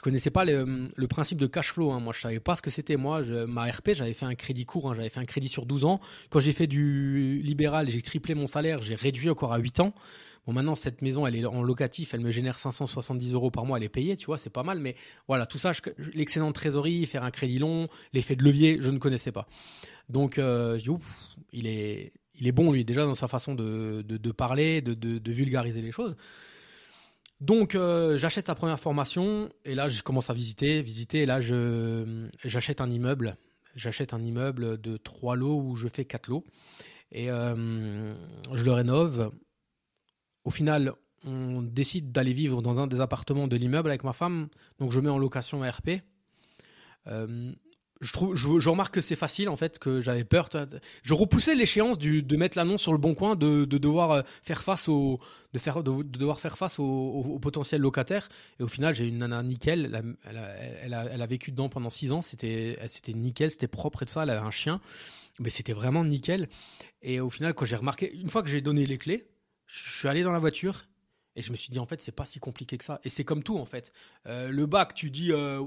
[0.00, 1.90] je connaissais pas le, principe de cash flow.
[1.90, 2.00] Hein.
[2.00, 2.96] Moi, je savais pas ce que c'était.
[2.96, 4.88] Moi, ma RP, j'avais fait un crédit court.
[4.88, 4.94] Hein.
[4.94, 6.00] J'avais fait un crédit sur 12 ans.
[6.30, 8.80] Quand j'ai fait du libéral, j'ai triplé mon salaire.
[8.80, 9.94] J'ai réduit encore à 8 ans.
[10.46, 12.14] Bon, maintenant, cette maison, elle est en locatif.
[12.14, 13.76] Elle me génère 570 euros par mois.
[13.76, 14.78] Elle est payée, tu vois, c'est pas mal.
[14.78, 14.96] Mais
[15.28, 15.72] voilà, tout ça,
[16.14, 19.48] l'excellente trésorerie, faire un crédit long, l'effet de levier, je ne connaissais pas.
[20.08, 20.92] Donc, euh, je
[21.52, 25.32] il est, il est bon, lui, déjà, dans sa façon de, de, parler, de, de
[25.32, 26.16] vulgariser les choses.
[27.40, 31.40] Donc euh, j'achète sa première formation et là je commence à visiter, visiter et là
[31.40, 33.36] je j'achète un immeuble,
[33.74, 36.44] j'achète un immeuble de trois lots où je fais quatre lots
[37.12, 38.14] et euh,
[38.52, 39.32] je le rénove.
[40.44, 40.92] Au final,
[41.24, 45.00] on décide d'aller vivre dans un des appartements de l'immeuble avec ma femme, donc je
[45.00, 46.02] mets en location RP.
[47.06, 47.52] Euh,
[48.00, 50.48] je trouve, je, remarque que c'est facile en fait, que j'avais peur.
[51.02, 54.88] Je repoussais l'échéance de mettre l'annonce sur le bon coin, de, devoir euh, faire face
[54.88, 55.20] au,
[55.52, 58.28] de faire, de, devoir faire face au, potentiel locataire.
[58.58, 60.16] Et au final, j'ai une nana nickel.
[60.24, 62.22] Elle a, elle, a, vécu dedans pendant six ans.
[62.22, 64.22] C'était, c'était nickel, c'était propre et tout ça.
[64.22, 64.80] Elle avait un chien,
[65.38, 66.48] mais c'était vraiment nickel.
[67.02, 69.26] Et au final, quand j'ai remarqué, une fois que j'ai donné les clés,
[69.66, 70.84] je suis allé dans la voiture
[71.40, 73.00] et je me suis dit, en fait, c'est pas si compliqué que ça.
[73.02, 73.94] Et c'est comme tout, en fait.
[74.26, 75.58] Euh, le bac, tu dis, euh,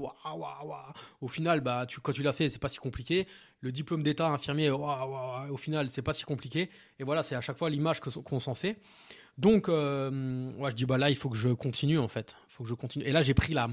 [1.20, 3.26] au final, bah, tu, quand tu l'as fait, c'est pas si compliqué.
[3.60, 6.70] Le diplôme d'état infirmier, au final, c'est pas si compliqué.
[7.00, 8.78] Et voilà, c'est à chaque fois l'image qu'on s'en fait.
[9.36, 12.36] Donc, euh, je dis, bah là, il faut que je continue, en fait.
[12.48, 13.04] Faut que je continue.
[13.04, 13.68] Et là, j'ai pris la.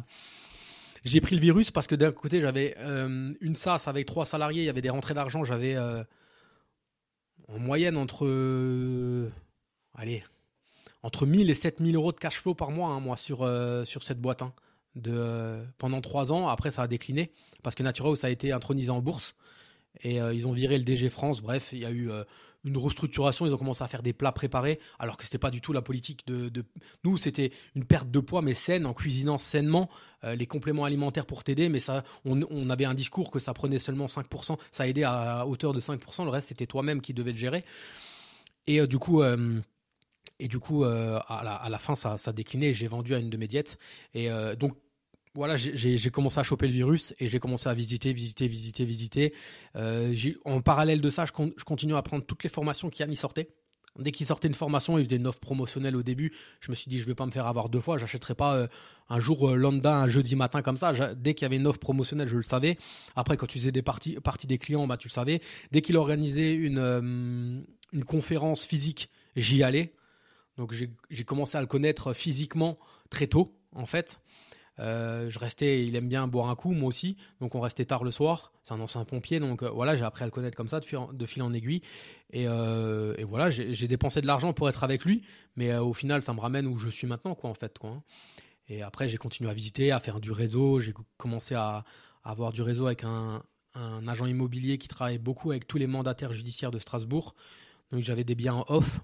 [1.04, 4.66] J'ai pris le virus parce que d'un côté, j'avais une SAS avec trois salariés, il
[4.66, 8.28] y avait des rentrées d'argent, j'avais en moyenne entre.
[9.96, 10.24] allez,
[11.04, 14.04] entre 1000 et 7000 euros de cash flow par mois, hein, moi, sur, euh, sur
[14.04, 14.42] cette boîte.
[14.42, 14.54] Hein,
[14.96, 17.32] de, euh, pendant trois ans, après ça a décliné,
[17.64, 19.36] parce que Naturhaus a été intronisé en bourse,
[20.04, 22.10] et euh, ils ont viré le DG France, bref, il y a eu
[22.66, 25.50] une restructuration, ils ont commencé à faire des plats préparés, alors que ce n'était pas
[25.50, 26.66] du tout la politique de...
[27.06, 29.90] Nous, c'était une perte de poids, mais saine, en cuisinant sainement
[30.24, 33.80] les compléments alimentaires pour t'aider, mais ça, on, on, avait un discours que ça prenait
[33.80, 37.38] seulement 5%, ça aidait à, hauteur de 5%, le reste c'était toi-même qui devais le
[37.38, 37.64] gérer.
[38.68, 39.24] Et du coup...
[40.42, 42.74] Et du coup, euh, à, la, fin, ça, ça déclinait.
[42.74, 43.78] J'ai vendu à une de mes diètes.
[44.16, 44.76] Et euh, donc,
[45.36, 49.34] voilà, j'ai commencé à choper le virus et j'ai commencé à visiter, visiter, visiter, visiter.
[49.76, 53.50] Euh, en parallèle de ça, je, continue à prendre toutes les formations qui y sortaient.
[54.00, 56.34] Dès qu'il sortait une formation, il faisait une offre promotionnelle au début.
[56.60, 58.00] Je me suis dit, je vais pas me faire avoir deux fois.
[58.00, 58.66] J'achèterai pas
[59.10, 61.14] un jour lambda, un jeudi matin comme ça.
[61.14, 62.78] Dès qu'il y avait une offre promotionnelle, je le savais.
[63.16, 65.40] Après, quand tu faisais des parties, des clients, bah, tu le savais.
[65.72, 67.64] Dès qu'il organisait une
[68.08, 69.94] conférence physique, j'y allais.
[70.62, 72.78] Donc j'ai commencé à le connaître physiquement
[73.10, 74.20] très tôt, en fait.
[74.78, 77.18] Euh, je restais, il aime bien boire un coup, moi aussi.
[77.40, 78.54] Donc on restait tard le soir.
[78.64, 81.26] C'est un ancien pompier, donc euh, voilà, j'ai appris à le connaître comme ça, de
[81.26, 81.82] fil en, aiguille.
[82.36, 85.24] Euh, et, voilà, j'ai dépensé de l'argent pour être avec lui,
[85.56, 87.80] mais au final, ça me ramène où je suis maintenant, quoi, en fait.
[87.84, 88.04] Hein.
[88.68, 90.80] Et après, j'ai continué à visiter, à faire du réseau.
[90.80, 91.86] J'ai commencé à,
[92.24, 93.42] avoir du réseau avec un
[94.08, 97.34] agent immobilier qui travaille beaucoup avec tous les mandataires judiciaires de Strasbourg.
[97.92, 99.02] Donc j'avais des biens off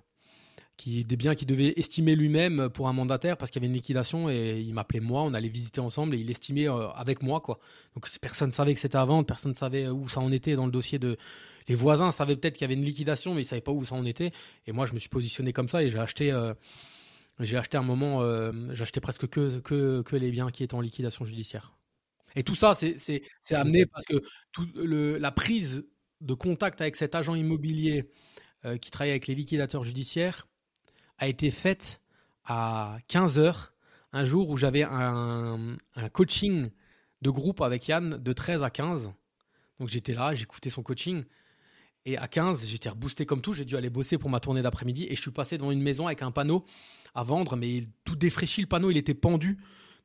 [0.77, 3.75] qui, des biens qu'il devait estimer lui-même pour un mandataire parce qu'il y avait une
[3.75, 7.41] liquidation et il m'appelait moi, on allait visiter ensemble et il estimait euh, avec moi
[7.41, 7.59] quoi.
[7.95, 10.55] Donc personne ne savait que c'était à vendre, personne ne savait où ça en était
[10.55, 11.17] dans le dossier de
[11.67, 13.95] les voisins savaient peut-être qu'il y avait une liquidation mais ils savaient pas où ça
[13.95, 14.31] en était
[14.67, 16.53] et moi je me suis positionné comme ça et j'ai acheté euh,
[17.39, 20.75] j'ai acheté un moment euh, j'ai acheté presque que, que que les biens qui étaient
[20.75, 21.73] en liquidation judiciaire.
[22.35, 25.87] Et tout ça, c'est amené parce que tout le, la prise
[26.21, 28.11] de contact avec cet agent immobilier
[28.65, 30.47] euh, qui travaille avec les liquidateurs judiciaires
[31.17, 32.01] a été faite
[32.45, 33.73] à 15 heures,
[34.13, 36.69] un jour où j'avais un, un, coaching
[37.21, 39.11] de groupe avec Yann de 13 à 15.
[39.79, 41.23] Donc j'étais là, j'écoutais son coaching.
[42.05, 43.51] Et à 15, j'étais reboosté comme tout.
[43.51, 45.07] J'ai dû aller bosser pour ma tournée d'après-midi.
[45.09, 46.63] Et je suis passé dans une maison avec un panneau
[47.13, 48.61] à vendre, mais tout défraîchi.
[48.61, 49.57] Le panneau, il était pendu.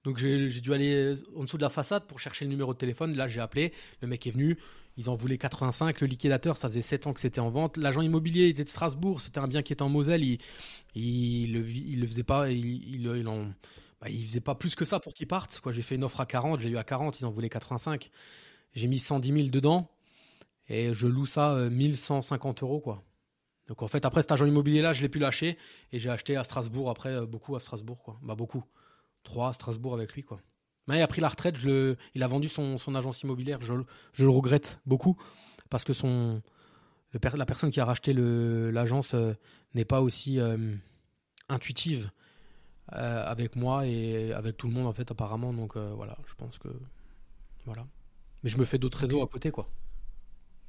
[0.02, 3.16] Donc j'ai dû aller en dessous de la façade pour chercher le numéro de téléphone.
[3.16, 3.72] Là, j'ai appelé.
[4.00, 4.58] Le mec est venu.
[4.96, 6.00] Ils en voulaient 85.
[6.00, 7.76] Le liquidateur, ça faisait 7 ans que c'était en vente.
[7.76, 9.20] L'agent immobilier était de Strasbourg.
[9.20, 10.22] C'était un bien qui était en Moselle.
[10.22, 10.38] Il,
[10.94, 11.52] il,
[12.00, 12.50] le, faisait pas.
[12.50, 13.46] Il, il, en,
[14.00, 15.60] bah, il faisait pas plus que ça pour qu'il parte.
[15.70, 16.60] J'ai fait une offre à 40.
[16.60, 17.20] J'ai eu à 40.
[17.20, 18.10] Ils en voulaient 85.
[18.74, 19.90] J'ai mis 110 000 dedans.
[20.68, 23.02] Et je loue ça 1150 euh, euros, quoi.
[23.68, 25.56] Donc en fait, après cet agent immobilier là, je l'ai pu lâcher
[25.92, 28.18] et j'ai acheté à Strasbourg après euh, beaucoup à Strasbourg, quoi.
[28.22, 28.64] Bah beaucoup,
[29.22, 30.40] trois à Strasbourg avec lui, quoi.
[30.86, 33.60] Mais il a pris la retraite, je le, il a vendu son, son agence immobilière,
[33.60, 33.74] je,
[34.12, 35.16] je, le regrette beaucoup
[35.70, 36.42] parce que son,
[37.12, 39.34] le, la personne qui a racheté l'agence euh,
[39.74, 40.38] n'est pas aussi
[41.48, 42.10] intuitive
[42.88, 45.52] avec moi et avec tout le monde en fait apparemment.
[45.52, 46.68] Donc voilà, je pense que
[47.64, 47.86] voilà.
[48.42, 49.70] Mais je me fais d'autres réseaux à côté, quoi.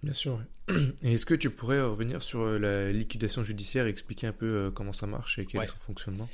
[0.03, 0.41] Bien sûr.
[1.01, 4.45] Et est-ce que tu pourrais revenir sur euh, la liquidation judiciaire et expliquer un peu
[4.45, 6.29] euh, comment ça marche et quel est son fonctionnement?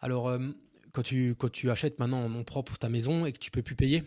[0.00, 0.50] Alors, euh,
[0.96, 3.60] quand, tu, quand tu achètes maintenant en nom propre ta maison et que tu peux
[3.60, 4.02] plus payer,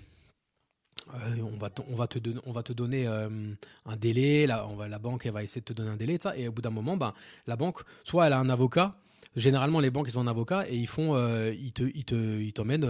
[1.14, 4.98] on, va on, va te on va te donner un délai, la, on va, la
[4.98, 6.98] banque elle va essayer de te donner un délai, ça, et au bout d'un moment,
[6.98, 7.14] ben,
[7.46, 8.96] la banque, soit elle a un avocat,
[9.36, 12.90] généralement les banques ils ont un avocat et ils font, te, ils te, ils t'emmènent,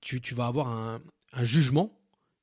[0.00, 1.00] tu, tu vas avoir un,
[1.42, 1.90] jugement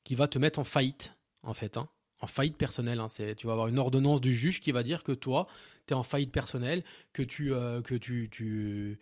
[0.03, 1.77] qui va te mettre en faillite, en fait.
[1.77, 1.87] Hein
[2.21, 2.99] en faillite personnelle.
[2.99, 3.07] Hein.
[3.35, 5.47] tu vas avoir une ordonnance du juge qui va dire que toi,
[5.87, 6.83] tu es en faillite personnelle,
[7.13, 8.99] que tu, euh, que tu,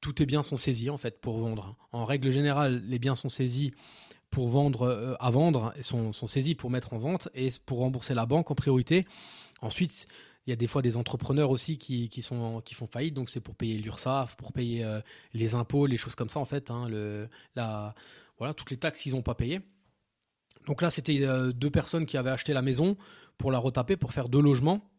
[0.00, 1.76] tous tes biens sont saisis en fait pour vendre.
[1.92, 3.72] En règle générale, les biens sont saisis
[4.30, 8.14] pour vendre euh, à vendre, sont, sont saisis pour mettre en vente et pour rembourser
[8.14, 9.06] la banque en priorité.
[9.60, 10.06] Ensuite,
[10.46, 13.28] il y a des fois des entrepreneurs aussi qui, qui, sont, qui font faillite, donc
[13.28, 15.00] c'est pour payer l'URSSAF, pour payer euh,
[15.34, 17.94] les impôts, les choses comme ça en fait, hein, le, la,
[18.38, 19.60] voilà, toutes les taxes qu'ils n'ont pas payées.
[20.66, 22.96] Donc là, c'était euh, deux personnes qui avaient acheté la maison
[23.38, 24.89] pour la retaper, pour faire deux logements.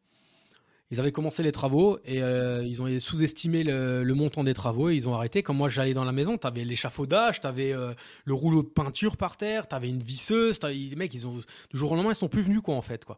[0.91, 4.95] Ils avaient commencé les travaux et euh, ils ont sous-estimé le, montant des travaux et
[4.95, 5.41] ils ont arrêté.
[5.41, 7.93] Comme moi, j'allais dans la maison, tu avais l'échafaudage, tu avais euh,
[8.25, 10.60] le rouleau de peinture par terre, tu avais une visseuse.
[10.63, 11.38] Les mecs, ils ont,
[11.71, 13.06] du jour au lendemain, ils sont plus venus, quoi, en fait.
[13.06, 13.17] Quoi.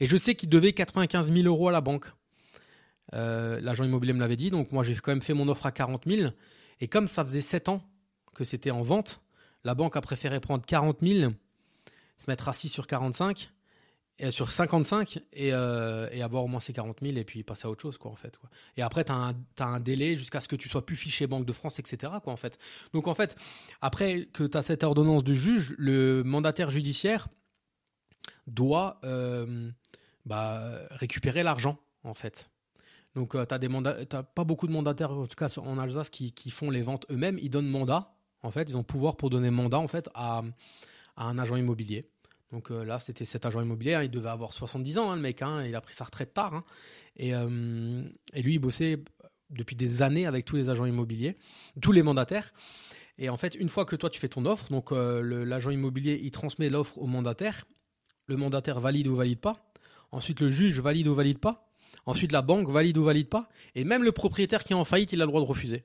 [0.00, 2.06] Et je sais qu'ils devaient 95 000 euros à la banque.
[3.12, 6.02] L'agent immobilier me l'avait dit, donc moi, j'ai quand même fait mon offre à 40
[6.06, 6.30] 000.
[6.80, 7.82] Et comme ça faisait 7 ans
[8.34, 9.22] que c'était en vente,
[9.64, 11.32] la banque a préféré prendre 40 000
[12.18, 13.52] se mettre assis sur 45
[14.18, 17.66] et sur 55 et, euh, et, avoir au moins ces 40 000 et puis passer
[17.66, 18.48] à autre chose quoi en fait quoi.
[18.76, 21.52] et après tu as, un délai jusqu'à ce que tu sois plus fiché Banque de
[21.52, 22.58] France etc quoi en fait
[22.94, 23.36] donc en fait
[23.80, 27.28] après que tu as cette ordonnance du juge le mandataire judiciaire
[28.46, 29.70] doit euh,
[30.24, 32.50] bah, récupérer l'argent en fait
[33.14, 36.50] donc euh, tu as, pas beaucoup de mandataires en tout cas en Alsace qui, qui
[36.50, 39.78] font les ventes eux-mêmes ils donnent mandat en fait ils ont pouvoir pour donner mandat
[39.78, 40.42] en fait à
[41.16, 42.08] à un agent immobilier.
[42.52, 45.22] Donc euh, là, c'était cet agent immobilier, hein, il devait avoir 70 ans, hein, le
[45.22, 46.62] mec, hein, il a pris sa retraite tard.
[47.16, 48.02] Et, euh,
[48.34, 49.02] et, lui, il bossait
[49.50, 51.36] depuis des années avec tous les agents immobiliers,
[51.80, 52.52] tous les mandataires.
[53.18, 56.20] Et en fait, une fois que toi, tu fais ton offre, donc euh, l'agent immobilier,
[56.22, 57.64] il transmet l'offre au mandataire,
[58.26, 59.72] le mandataire valide ou valide pas.
[60.12, 61.68] Ensuite, le juge valide ou valide pas.
[62.04, 63.48] Ensuite, la banque valide ou valide pas.
[63.74, 65.84] Et même le propriétaire qui est en faillite, il a le droit de refuser.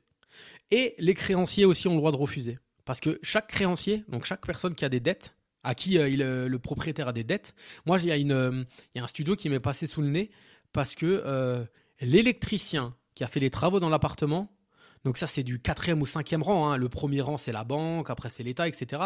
[0.69, 2.57] Et les créanciers aussi ont le droit de refuser.
[2.85, 6.21] Parce que chaque créancier, donc chaque personne qui a des dettes, à qui euh, il,
[6.21, 7.53] euh, le propriétaire a des dettes,
[7.85, 10.09] moi, il y, a euh, il y a un studio qui m'est passé sous le
[10.09, 10.31] nez
[10.73, 11.67] parce que
[11.99, 14.55] l'électricien qui a fait les travaux dans l'appartement,
[15.03, 18.09] donc ça c'est du quatrième ou cinquième rang, hein, le premier rang c'est la banque,
[18.09, 19.01] après c'est l'État, etc.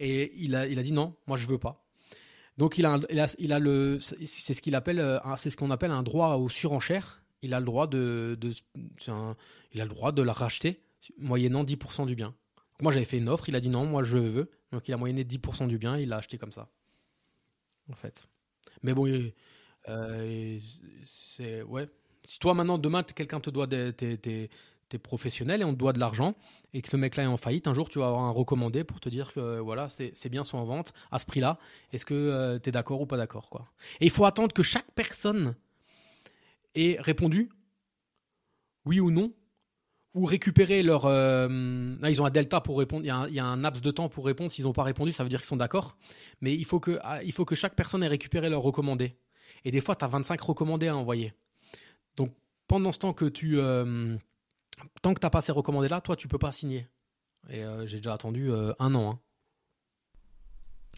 [0.00, 1.84] Et il a, il a dit non, moi je veux pas.
[2.58, 2.98] Donc il a,
[3.38, 7.22] il a, le, c'est ce qu'il appelle, c'est ce qu'on appelle un droit aux surenchères.
[7.42, 8.52] Il a le droit de, de
[9.72, 10.82] il a le droit de la racheter
[11.18, 12.34] moyennant 10% du bien
[12.82, 14.50] moi, j'avais fait une offre, il a dit non, moi je veux.
[14.72, 16.68] Donc il a moyenné 10% du bien, il l'a acheté comme ça.
[17.90, 18.26] En fait.
[18.82, 19.06] Mais bon,
[19.88, 20.58] euh,
[21.04, 21.62] c'est.
[21.62, 21.88] Ouais.
[22.24, 23.92] Si toi maintenant, demain, quelqu'un te doit des.
[23.92, 24.48] T'es
[24.92, 26.34] et on te doit de l'argent
[26.74, 29.00] et que ce mec-là est en faillite, un jour tu vas avoir un recommandé pour
[29.00, 31.58] te dire que voilà, c'est bien sont en vente à ce prix-là.
[31.92, 33.70] Est-ce que euh, tu es d'accord ou pas d'accord quoi?
[34.00, 35.54] Et il faut attendre que chaque personne
[36.74, 37.48] ait répondu
[38.84, 39.32] oui ou non
[40.14, 41.06] ou récupérer leur.
[41.06, 41.48] Euh,
[42.06, 43.04] ils ont un delta pour répondre.
[43.04, 44.50] Il y, a un, il laps de temps pour répondre.
[44.50, 45.96] S'ils n'ont pas répondu, ça veut dire qu'ils sont d'accord.
[46.40, 49.16] Mais il faut, que, ah, il faut que chaque personne ait récupéré leur recommandé.
[49.64, 51.32] Et des fois, tu as 25 recommandés à envoyer.
[52.16, 52.34] Donc,
[52.68, 53.58] pendant ce temps que tu.
[53.58, 54.16] Euh,
[55.00, 56.86] tant que tu n'as pas ces recommandés-là, toi, tu peux pas signer.
[57.48, 59.12] Et euh, j'ai déjà attendu un an.
[59.12, 59.18] Hein.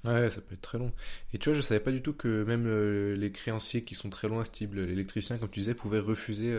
[0.04, 0.92] Ouais, ça peut être très long.
[1.32, 2.66] Et tu vois, je savais pas du tout que même
[3.14, 6.52] les créanciers qui sont très loin, style l'électricien, comme tu disais, pouvaient refuser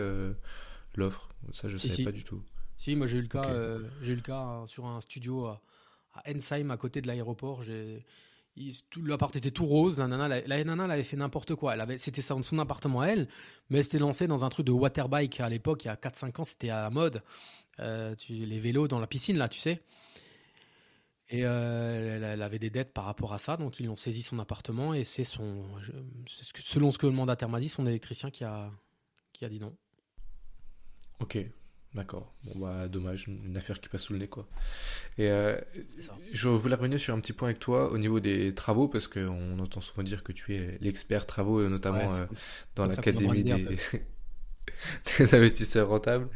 [0.94, 1.28] l'offre.
[1.52, 2.42] Ça, je savais pas du tout.
[2.76, 5.46] Si, moi j'ai eu le cas, euh, j'ai eu le cas hein, sur un studio
[5.46, 5.62] à,
[6.14, 7.62] à, Ensheim, à côté de l'aéroport.
[9.02, 9.98] L'appart était tout rose.
[9.98, 11.74] La nana, la, nana, elle avait fait n'importe quoi.
[11.74, 13.28] Elle avait, c'était son, son appartement à elle,
[13.70, 16.40] mais elle s'était lancée dans un truc de waterbike à l'époque, il y a 4-5
[16.40, 17.22] ans, c'était à la mode.
[18.18, 19.82] tu, les vélos dans la piscine là, tu sais.
[21.28, 24.38] Et euh, elle, avait des dettes par rapport à ça, donc ils ont saisi son
[24.38, 25.64] appartement et c'est son,
[26.56, 28.70] selon ce que le mandataire m'a dit, son électricien qui a,
[29.32, 29.76] qui a dit non.
[31.20, 31.38] Ok,
[31.94, 32.34] d'accord.
[32.44, 34.46] Bon bah dommage, une affaire qui passe sous le nez quoi.
[35.18, 35.58] Et euh,
[36.32, 39.58] je voulais revenir sur un petit point avec toi au niveau des travaux parce qu'on
[39.58, 42.26] entend souvent dire que tu es l'expert travaux, notamment euh,
[42.74, 43.76] dans l'académie des...
[45.18, 46.28] des investisseurs rentables.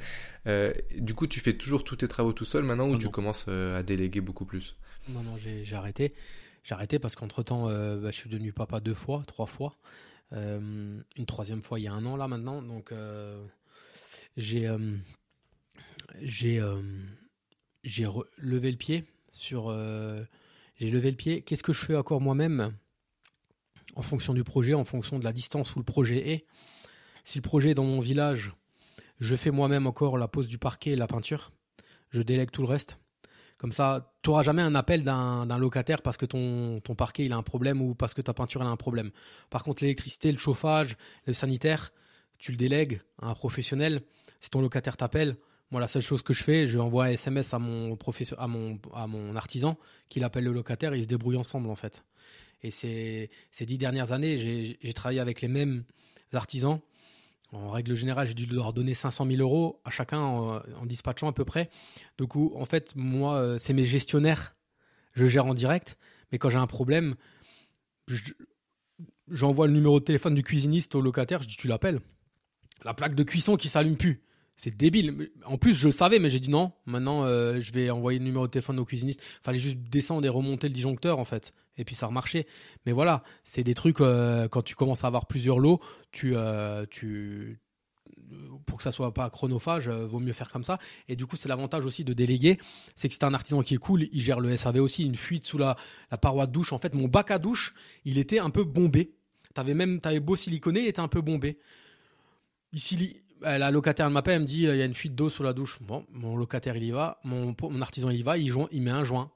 [0.47, 3.47] Euh, du coup, tu fais toujours tous tes travaux tout seul maintenant ou tu commences
[3.49, 4.77] à déléguer beaucoup plus?
[5.09, 6.15] Non, non, j'ai arrêté.
[6.63, 9.77] J'ai arrêté parce qu'entre-temps, euh, bah, je suis devenu papa deux fois, trois fois.
[10.33, 12.63] une troisième fois il y a un an là maintenant.
[12.63, 12.95] Donc,
[14.37, 14.69] j'ai
[16.21, 16.63] j'ai
[17.83, 19.73] j'ai levé le pied sur.
[20.77, 21.43] j'ai levé le pied.
[21.43, 22.75] Qu'est-ce que je fais encore moi-même
[23.97, 26.47] en fonction du projet, en fonction de la distance où le projet est?
[27.25, 28.53] Si le projet est dans mon village,
[29.19, 31.53] je fais moi-même encore la pose du parquet et la peinture.
[32.11, 32.99] Je délègue tout le reste.
[33.59, 37.33] Comme ça, tu n'auras jamais un appel d'un locataire parce que ton, ton, parquet il
[37.35, 39.11] a un problème ou parce que ta peinture elle a un problème.
[39.51, 41.93] Par contre, l'électricité, le chauffage, le sanitaire,
[42.41, 44.03] tu le délègues à un professionnel.
[44.41, 45.37] Si ton locataire t'appelle,
[45.71, 50.25] moi la seule chose que je fais, je envoie un SMS à mon, artisan qu'il
[50.25, 52.05] appelle le locataire et ils se débrouillent ensemble en fait.
[52.63, 54.37] Et ces, ces dix dernières années,
[54.81, 55.85] j'ai travaillé avec les mêmes
[56.33, 56.81] artisans
[57.53, 61.33] en règle générale, j'ai dû leur donner 500 000 euros à chacun en, dispatchant à
[61.33, 61.69] peu près.
[62.19, 64.55] Du coup, en fait, moi, euh, c'est mes gestionnaires.
[65.15, 65.99] Je gère en direct.
[66.31, 67.17] Mais quand j'ai un problème,
[69.29, 71.43] j'envoie le numéro de téléphone du cuisiniste au locataire.
[71.43, 72.01] Je dis, tu l'appelles.
[72.85, 74.23] La plaque de cuisson qui s'allume plus.
[74.57, 75.31] C'est débile.
[75.47, 76.73] En plus, je le savais, mais j'ai dit non.
[76.85, 79.23] Maintenant, euh, je vais envoyer le numéro de téléphone au cuisiniste.
[79.43, 81.55] Fallait juste descendre et remonter le disjoncteur, en fait.
[81.79, 82.47] Et puis ça remarchait.
[82.85, 85.81] Mais voilà, c'est des trucs, euh, quand tu commences à avoir plusieurs lots,
[86.13, 87.59] tu, euh, tu,
[88.67, 90.79] pour que ça soit pas chronophage, vaut mieux faire comme ça.
[91.09, 92.59] Et du coup, c'est l'avantage aussi de déléguer,
[92.97, 95.47] c'est que c'est un artisan qui est cool, il gère le SAV aussi, une fuite
[95.47, 95.75] sous la,
[96.11, 96.75] la, paroi de douche.
[96.75, 97.73] En fait, mon bac à douche,
[98.05, 99.15] il était un peu bombé.
[99.55, 101.59] T'avais même, t'avais beau siliconé, il était un peu bombé.
[102.73, 105.15] Ici, euh, la locataire elle m'appelle, elle me dit euh, il y a une fuite
[105.15, 105.79] d'eau sous la douche.
[105.81, 108.53] Bon, mon locataire il y va, mon, artisan il y va, il,
[108.83, 109.31] met un joint.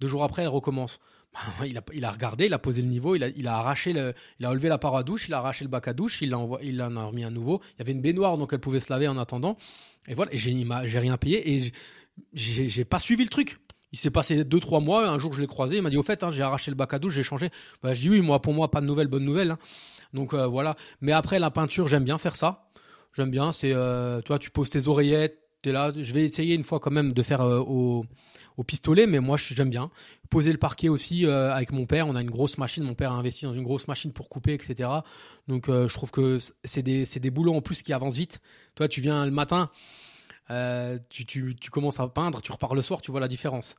[0.00, 1.00] Deux jours après, elle recommence.
[1.66, 4.14] Il a, il a regardé, il a posé le niveau, il a, il arraché le,
[4.40, 6.34] il a enlevé la paroi à douche, il a arraché le bac à douche, il,
[6.34, 6.50] en
[6.96, 7.60] a remis un nouveau.
[7.74, 9.58] Il y avait une baignoire donc elle pouvait se laver en attendant.
[10.08, 10.52] Et voilà, et j'ai,
[10.98, 11.72] rien payé et
[12.32, 13.58] j'ai, pas suivi le truc.
[13.92, 15.06] Il s'est passé deux trois mois.
[15.06, 15.76] Un jour, je l'ai croisé.
[15.76, 17.50] Il m'a dit au fait, hein, j'ai arraché le bac à douche, j'ai changé.
[17.82, 19.52] Bah, je dis oui, moi pour moi pas de nouvelles, bonne nouvelle.
[19.52, 19.58] Hein.
[20.14, 20.76] Donc euh, voilà.
[21.02, 22.67] Mais après la peinture, j'aime bien faire ça.
[23.14, 23.52] J'aime bien.
[23.52, 25.38] C'est, euh, toi, tu poses tes oreillettes.
[25.64, 25.92] es là.
[25.94, 28.04] Je vais essayer une fois quand même de faire euh, au,
[28.66, 29.90] pistolet, mais moi, j'aime bien.
[30.30, 32.06] Poser le parquet aussi euh, avec mon père.
[32.08, 32.84] On a une grosse machine.
[32.84, 34.88] Mon père a investi dans une grosse machine pour couper, etc.
[35.46, 38.40] Donc, je trouve que c'est des, c'est des boulots en plus qui avancent vite.
[38.74, 39.70] Toi, tu viens le matin.
[41.08, 43.76] tu, tu, tu, commences à peindre, tu repars le soir, tu vois la différence.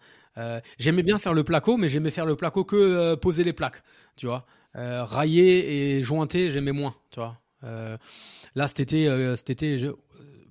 [0.77, 3.83] j'aimais bien faire le placo, mais j'aimais faire le placo que poser les plaques,
[4.15, 4.45] tu vois.
[4.73, 7.37] railler et jointer, j'aimais moins, tu vois.
[7.63, 9.91] Là, cet été, euh, cet été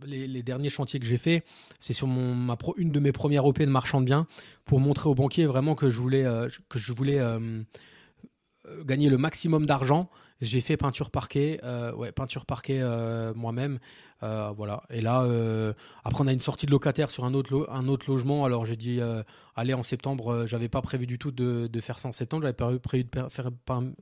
[0.05, 1.45] les, derniers chantiers que j'ai fait,
[1.81, 4.27] c'est sur une de mes premières OP de marchand de biens
[4.65, 6.49] pour montrer aux banquiers vraiment que je voulais, euh,
[8.67, 10.09] euh, gagner le maximum d'argent.
[10.41, 11.59] J'ai fait peinture parquet
[13.35, 13.81] moi-même.
[14.23, 14.83] Euh, voilà.
[14.91, 15.73] Et là, euh,
[16.05, 18.45] après, on a une sortie de locataire sur un autre, logement.
[18.45, 19.23] Alors, j'ai dit, euh,
[19.55, 22.43] allez, en septembre, j'avais pas prévu du tout de, de, faire ça en septembre.
[22.43, 23.51] J'avais prévu de faire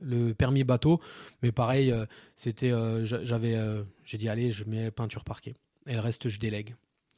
[0.01, 0.99] le permis bateau.
[1.43, 1.93] Mais pareil,
[2.35, 2.71] c'était,
[3.05, 3.57] j'avais,
[4.03, 5.53] j'ai dit, allez, je mets peinture parquet.
[5.85, 6.75] Et le reste, je délègue.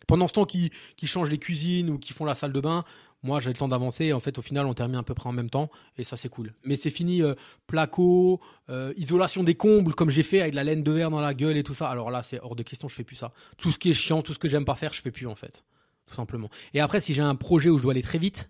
[0.09, 2.83] Pendant ce temps qu'ils qui changent les cuisines ou qui font la salle de bain,
[3.21, 4.11] moi, j'ai le temps d'avancer.
[4.11, 5.69] En fait, au final, on termine à peu près en même temps.
[5.99, 6.51] Et ça, c'est cool.
[6.63, 7.35] Mais c'est fini, euh,
[7.67, 11.35] placo, euh, isolation des combles, comme j'ai fait avec la laine de verre dans la
[11.35, 11.89] gueule et tout ça.
[11.89, 13.33] Alors là, c'est hors de question, je fais plus ça.
[13.59, 15.35] Tout ce qui est chiant, tout ce que j'aime pas faire, je fais plus, en
[15.35, 15.63] fait.
[16.07, 16.49] Tout simplement.
[16.73, 18.49] Et après, si j'ai un projet où je dois aller très vite,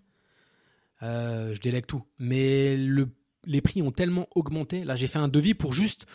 [1.02, 2.04] euh, je délègue tout.
[2.18, 3.10] Mais le,
[3.44, 4.82] les prix ont tellement augmenté.
[4.84, 6.06] Là, j'ai fait un devis pour juste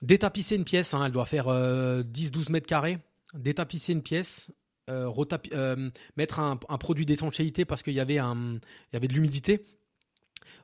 [0.00, 0.94] détapisser une pièce.
[0.94, 1.04] Hein.
[1.04, 2.98] elle doit faire 10-12 mètres carrés.
[3.34, 4.50] Détapisser une pièce
[4.90, 5.12] euh,
[5.52, 9.64] euh, mettre un, produit d'étanchéité parce qu'il y avait de l'humidité,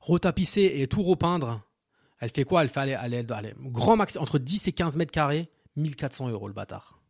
[0.00, 1.62] retapisser et tout repeindre.
[2.18, 2.62] Elle fait quoi?
[2.62, 3.24] Elle fait aller,
[3.60, 7.00] grand max entre 10 et 15 mètres carrés, 1400 euros le bâtard.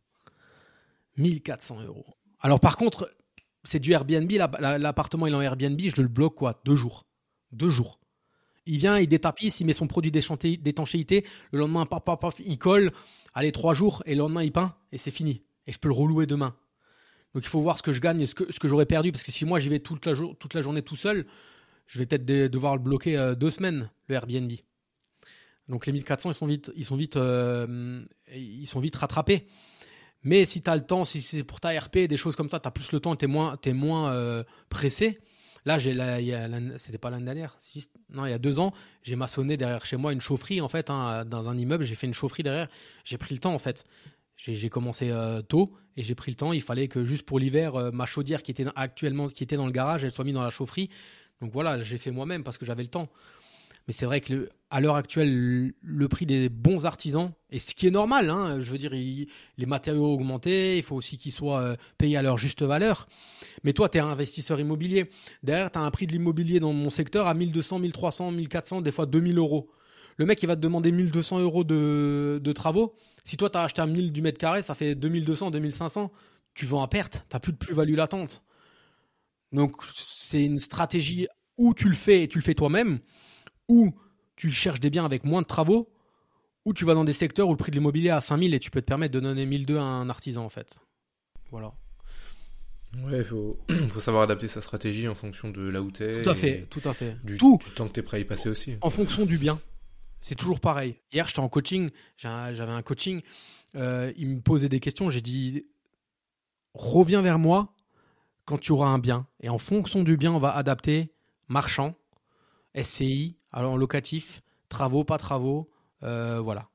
[1.17, 2.05] 1400 euros.
[2.41, 3.11] Alors par contre,
[3.63, 7.07] c'est du Airbnb, l'appartement il est en Airbnb, je le bloque quoi Deux jours.
[7.51, 7.99] Deux jours.
[8.67, 11.25] Il vient, il détapisse, il met son produit d'étanchéité.
[11.51, 12.91] Le lendemain, paf, paf, paf, il colle.
[13.33, 14.03] Allez, trois jours.
[14.05, 14.75] Et le lendemain, il peint.
[14.91, 15.41] Et c'est fini.
[15.69, 16.55] Et je peux le relouer demain.
[17.35, 19.11] Donc il faut voir ce que je gagne et ce que, ce que j'aurais perdu.
[19.11, 21.27] Parce que si moi, j'y vais toute la, toute la journée tout seul,
[21.85, 24.51] je vais peut-être devoir le bloquer euh, deux semaines, le Airbnb.
[25.67, 28.03] Donc les 1400, ils sont vite, ils sont vite, euh,
[28.33, 29.45] ils sont vite rattrapés.
[30.23, 32.59] Mais si tu as le temps, si c'est pour ta RP, des choses comme ça,
[32.59, 35.19] tu as plus le temps et tu es moins, es moins euh, pressé.
[35.65, 35.93] Là, j'ai
[36.77, 37.57] c'était pas l'année dernière,
[38.09, 40.89] non, il y a deux ans, j'ai maçonné derrière chez moi une chaufferie, en fait,
[40.89, 42.69] hein, dans un immeuble, j'ai fait une chaufferie derrière,
[43.03, 43.85] j'ai pris le temps, en fait.
[44.41, 46.53] J'ai commencé euh, tôt et j'ai pris le temps.
[46.53, 49.71] Il fallait que juste pour l'hiver, ma chaudière qui était actuellement qui était dans le
[49.73, 50.89] garage, elle soit mise dans la chaufferie.
[51.41, 53.09] Donc voilà, j'ai fait moi-même parce que j'avais le temps.
[53.87, 57.87] Mais c'est vrai que à l'heure actuelle, le prix des bons artisans, et ce qui
[57.87, 61.59] est normal, hein, je veux dire, les matériaux ont augmenté, il faut aussi qu'ils soient
[61.59, 63.07] euh, payés à leur juste valeur.
[63.63, 65.09] Mais toi, tu es un investisseur immobilier.
[65.41, 68.91] Derrière, tu as un prix de l'immobilier dans mon secteur à 1200, 1300, 1400, des
[68.91, 69.71] fois 2000 euros.
[70.19, 72.93] Le mec, il va te demander 1200 euros de, de travaux.
[73.23, 76.11] Si toi, tu as acheté un 1000 du mètre carré, ça fait 2200, 2500.
[76.53, 77.25] Tu vends à perte.
[77.29, 78.43] Tu n'as plus de plus-value latente.
[79.53, 81.27] Donc, c'est une stratégie
[81.57, 82.99] où tu le fais et tu le fais toi-même
[83.69, 83.93] ou
[84.35, 85.89] tu cherches des biens avec moins de travaux,
[86.65, 88.59] ou tu vas dans des secteurs où le prix de l'immobilier est à 5000 et
[88.59, 90.79] tu peux te permettre de donner 1002 à un artisan en fait.
[91.51, 91.73] Voilà.
[93.03, 93.57] Ouais, il faut,
[93.89, 96.21] faut, savoir adapter sa stratégie en fonction de là où tu es.
[96.21, 97.17] Tout à fait, tout à fait.
[97.23, 97.59] Du, tout.
[97.75, 98.75] temps que tu es prêt à y passer aussi.
[98.81, 99.61] En fonction du bien.
[100.21, 100.99] C'est toujours pareil.
[101.11, 103.21] Hier, j'étais en coaching, j'avais un coaching,
[103.75, 105.65] euh, il me posait des questions, j'ai dit
[106.73, 107.73] reviens vers moi
[108.45, 109.27] quand tu auras un bien.
[109.41, 111.13] Et en fonction du bien, on va adapter
[111.47, 111.95] marchand,
[112.75, 115.69] SCI, alors locatif, travaux, pas travaux,
[116.03, 116.69] euh, voilà.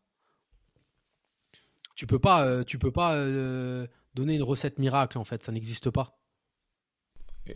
[1.95, 3.15] Tu peux pas, euh, tu peux pas
[4.15, 6.19] donner une recette miracle en fait, ça n'existe pas.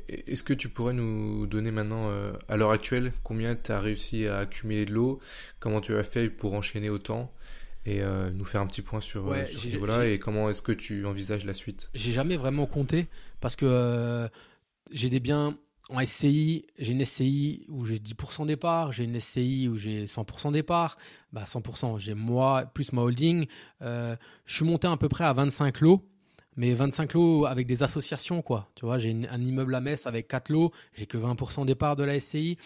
[0.08, 2.10] Est-ce que tu pourrais nous donner maintenant,
[2.48, 5.18] à l'heure actuelle, combien tu as réussi à accumuler de l'eau,
[5.60, 7.32] comment tu as fait pour enchaîner autant
[7.86, 8.02] et
[8.34, 11.54] nous faire un petit point sur, ce niveau-là et comment est-ce que tu envisages la
[11.54, 11.88] suite?
[11.94, 13.06] J'ai jamais vraiment compté
[13.40, 14.28] parce que
[14.90, 15.56] j'ai des biens
[15.90, 20.52] en SCI, j'ai une SCI où j'ai 10% départ, j'ai une SCI où j'ai 100%
[20.52, 20.98] départ.
[21.32, 23.46] Bah 100%, j'ai moi plus ma holding.
[23.82, 26.06] Euh, je suis monté à peu près à 25 lots,
[26.58, 28.68] mais 25 lots avec des associations, quoi.
[28.74, 32.04] Tu vois, j'ai un immeuble à Metz avec 4 lots, j'ai que 20% départ de
[32.04, 32.58] la SCI.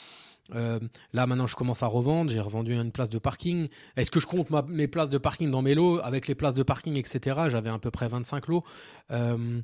[0.56, 0.80] Euh,
[1.12, 3.68] là maintenant je commence à revendre, j'ai revendu une place de parking.
[3.96, 6.64] Est-ce que je compte mes places de parking dans mes lots avec les places de
[6.64, 7.42] parking, etc.
[7.48, 8.64] J'avais à peu près 25 lots,
[9.12, 9.62] euh,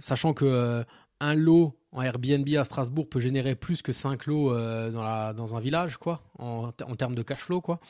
[0.00, 0.84] sachant que
[1.20, 5.60] un lot en Airbnb à Strasbourg peut générer plus que 5 lots euh, dans, un
[5.60, 7.80] village, quoi, en, termes de cash flow, quoi.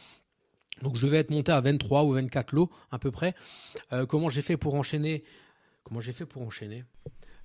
[0.83, 3.35] Donc je vais être monté à 23 ou 24 lots à peu près.
[3.93, 5.25] Euh, comment j'ai fait pour enchaîner?
[5.85, 6.85] Comment j'ai fait pour enchaîner?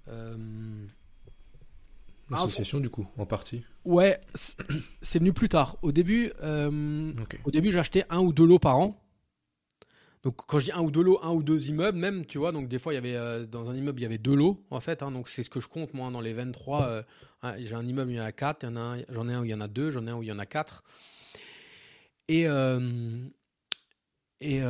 [0.08, 0.86] Euh...
[2.30, 3.64] L'association du coup, en partie.
[3.84, 4.20] Ouais,
[5.02, 5.78] c'est venu plus tard.
[5.84, 9.00] Au début, euh, au début, j'achetais un ou deux lots par an.
[10.24, 12.52] Donc quand je dis un ou deux lots, un ou deux immeubles même, tu vois,
[12.52, 14.66] donc des fois il y avait euh, dans un immeuble il y avait deux lots
[14.72, 16.88] en fait, hein, donc c'est ce que je compte moi dans les 23.
[16.88, 17.04] Euh,
[17.44, 18.66] hein, j'ai un immeuble où il y en a quatre,
[19.10, 20.32] j'en ai un où il y en a deux, j'en ai un où il y
[20.32, 20.84] en a quatre.
[22.28, 23.20] Et euh,
[24.42, 24.62] et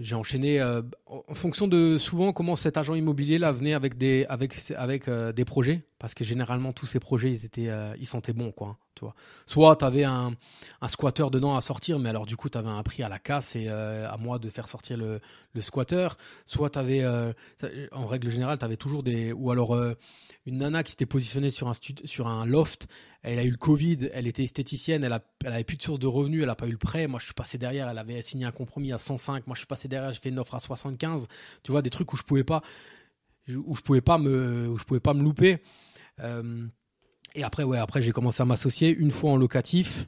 [0.00, 0.62] j'ai enchaîné
[1.06, 5.82] en fonction de souvent comment cet agent immobilier là venait avec des avec des projets
[6.04, 8.76] parce que généralement tous ces projets ils étaient ils sentaient bon quoi.
[9.46, 10.32] Soit tu avais un,
[10.80, 13.18] un squatter dedans à sortir, mais alors du coup tu avais un prix à la
[13.18, 15.20] casse et euh, à moi de faire sortir le,
[15.54, 16.08] le squatter.
[16.46, 17.32] Soit tu euh,
[17.92, 19.32] en règle générale, tu avais toujours des.
[19.32, 19.94] Ou alors euh,
[20.46, 21.72] une nana qui s'était positionnée sur un,
[22.04, 22.88] sur un loft,
[23.22, 25.98] elle a eu le Covid, elle était esthéticienne, elle, a, elle avait plus de source
[25.98, 27.06] de revenus, elle n'a pas eu le prêt.
[27.06, 29.66] Moi je suis passé derrière, elle avait signé un compromis à 105, moi je suis
[29.66, 31.28] passé derrière, j'ai fait une offre à 75.
[31.62, 32.62] Tu vois, des trucs où je pouvais pas.
[33.46, 35.60] Où je pouvais pas me, où je pouvais pas me louper.
[36.18, 40.06] Et après, ouais, après j'ai commencé à m'associer une fois en locatif.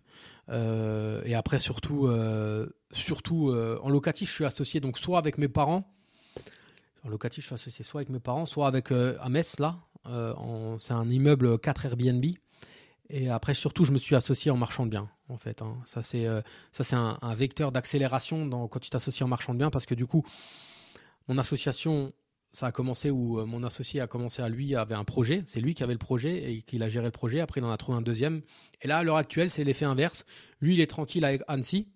[0.49, 5.39] Euh, et après, surtout, euh, surtout euh, en locatif, je suis associé donc soit avec
[5.39, 5.93] mes parents.
[7.05, 9.77] En locatif, je suis associé soit avec mes parents, soit avec à Metz, là.
[10.79, 12.25] c'est un immeuble 4 Airbnb.
[13.09, 15.63] Et après, surtout, je me suis associé en marchand de biens, en fait.
[15.63, 15.77] Hein.
[15.85, 16.27] Ça, c'est
[16.73, 20.27] ça un, vecteur d'accélération quand tu t'associes en marchand de biens, parce que du coup,
[21.29, 22.13] mon association
[22.57, 25.61] ça a commencé où euh, mon associé a commencé à lui avait un projet, c'est
[25.61, 27.41] lui qui avait le projet et qu'il a géré le projet.
[27.41, 28.41] Après, il en a trouvé un deuxième.
[28.81, 30.25] Et là, à l'heure actuelle, c'est l'effet inverse.
[30.63, 31.87] Lui, il est tranquille avec Annecy,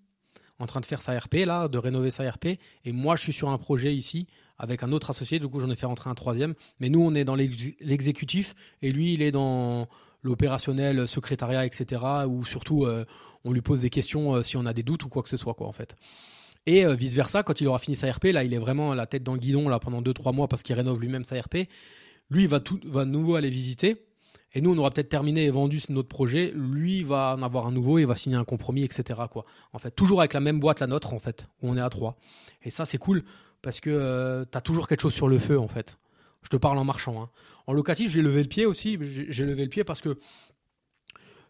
[0.58, 2.58] en train de faire sa RP là, de rénover sa RP.
[2.84, 4.26] Et moi, je suis sur un projet ici
[4.58, 5.38] avec un autre associé.
[5.38, 6.52] Du coup, j'en ai fait rentrer un troisième.
[6.78, 9.88] Mais nous, on est dans l'exécutif et lui, il est dans
[10.22, 12.02] l'opérationnel, secrétariat, etc.
[12.28, 13.06] Ou surtout, euh,
[13.44, 15.38] on lui pose des questions euh, si on a des doutes ou quoi que ce
[15.38, 15.96] soit, quoi, en fait.
[16.66, 19.06] Et euh, vice versa, quand il aura fini sa RP, là, il est vraiment la
[19.06, 21.68] tête dans le guidon là pendant 2-3 mois parce qu'il rénove lui-même sa RP.
[22.30, 24.06] Lui, il va, tout, va de nouveau aller visiter.
[24.52, 26.52] Et nous, on aura peut-être terminé et vendu notre projet.
[26.54, 29.20] Lui va en avoir un nouveau et va signer un compromis, etc.
[29.72, 31.88] En fait, toujours avec la même boîte, la nôtre, en fait, où on est à
[31.88, 32.16] trois.
[32.62, 33.22] Et ça, c'est cool
[33.62, 35.98] parce que euh, tu as toujours quelque chose sur le feu, en fait.
[36.42, 37.22] Je te parle en marchant.
[37.22, 37.30] Hein.
[37.66, 38.98] En locatif, j'ai levé le pied aussi.
[39.00, 40.18] J'ai levé le pied parce que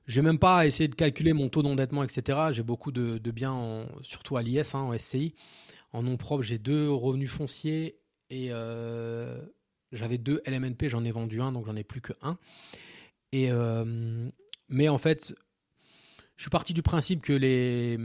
[0.06, 2.38] j'ai même pas essayé de calculer mon taux d'endettement, etc.
[2.50, 5.34] J'ai beaucoup de, biens, surtout à l'IS, hein, en SCI.
[5.92, 7.98] En nom propre, j'ai deux revenus fonciers
[8.30, 9.40] et euh,
[9.92, 12.38] j'avais deux LMNP, j'en ai vendu un, donc j'en ai plus que un.
[13.32, 14.28] Et, euh,
[14.68, 15.34] mais en fait,
[16.36, 17.98] je suis parti du principe que les,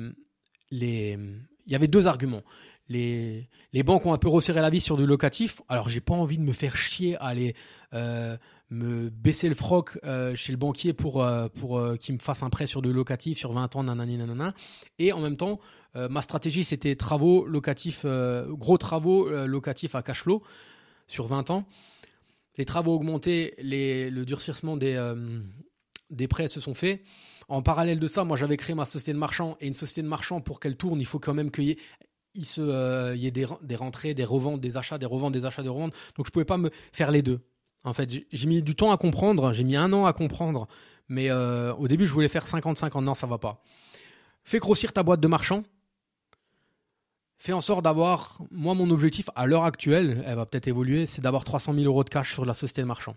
[0.71, 1.17] les,
[1.65, 2.43] il y avait deux arguments.
[2.87, 5.61] Les, les banques ont un peu resserré la vie sur du locatif.
[5.69, 7.55] Alors, j'ai pas envie de me faire chier à aller
[7.93, 8.37] euh,
[8.69, 11.25] me baisser le froc euh, chez le banquier pour,
[11.55, 14.19] pour qu'il me fasse un prêt sur du locatif sur 20 ans, nanani.
[14.99, 15.59] Et en même temps,
[15.95, 20.43] ma stratégie, c'était travaux locatifs, gros travaux locatifs à cash flow
[21.07, 21.65] sur 20 ans
[22.57, 25.39] les travaux ont augmenté, le durcissement des, euh,
[26.09, 27.01] des prêts se sont faits.
[27.47, 30.07] En parallèle de ça, moi j'avais créé ma société de marchand et une société de
[30.07, 31.77] marchand pour qu'elle tourne, il faut quand même qu'il y ait,
[32.35, 35.63] il euh, y ait des, des, rentrées, des reventes, des achats, des reventes, des achats,
[35.63, 35.93] des reventes.
[36.15, 37.39] Donc je pouvais pas me faire les deux.
[37.83, 40.67] En fait, j'ai mis du temps à comprendre, j'ai mis un an à comprendre,
[41.07, 43.61] mais euh, au début je voulais faire 50-50, non ça va pas.
[44.43, 45.63] Fais grossir ta boîte de marchand,
[47.37, 51.21] fais en sorte d'avoir, moi mon objectif à l'heure actuelle, elle va peut-être évoluer, c'est
[51.21, 53.15] d'avoir 300 000 euros de cash sur la société de marchand.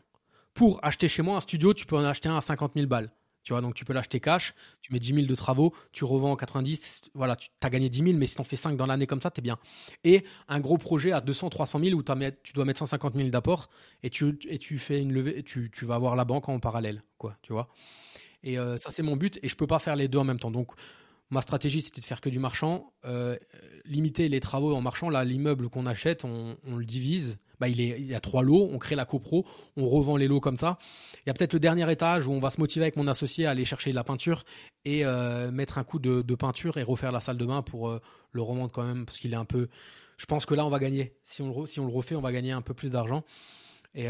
[0.53, 3.11] Pour acheter chez moi un studio, tu peux en acheter un à 50 000 balles.
[3.49, 7.01] Tu donc tu peux l'acheter cash, tu mets 10 000 de travaux, tu revends 90,
[7.15, 9.23] voilà, tu as gagné 10 000, mais si tu en fais 5 dans l'année comme
[9.23, 9.59] ça, tu es bien.
[10.05, 13.71] Et un gros projet à 200, 300 000 où tu dois mettre 150 000 d'apport
[14.03, 17.03] et tu, et tu fais une levée, tu, tu vas avoir la banque en parallèle,
[17.17, 17.71] quoi, tu vois.
[18.43, 20.39] Et euh, ça, c'est mon but et je peux pas faire les deux en même
[20.39, 20.51] temps.
[20.51, 20.73] Donc,
[21.31, 23.37] Ma stratégie, c'était de faire que du marchand, euh,
[23.85, 25.11] limiter les travaux en marchand.
[25.11, 27.39] Là, l'immeuble qu'on achète, on, le divise.
[27.61, 29.45] Bah, il, y a trois lots, on crée la copro,
[29.77, 30.79] on revend les lots comme ça.
[31.25, 33.47] Il y a peut-être le dernier étage où on va se motiver avec mon associé
[33.47, 34.45] à aller chercher de la peinture
[34.85, 38.01] et euh, mettre un coup de, peinture et refaire la salle de bain pour euh,
[38.33, 39.69] le revendre quand même parce qu'il est un peu.
[40.17, 41.15] Je pense que là, on va gagner.
[41.25, 43.25] Si on, le refait, on va gagner un peu plus d'argent.
[43.95, 44.09] Et,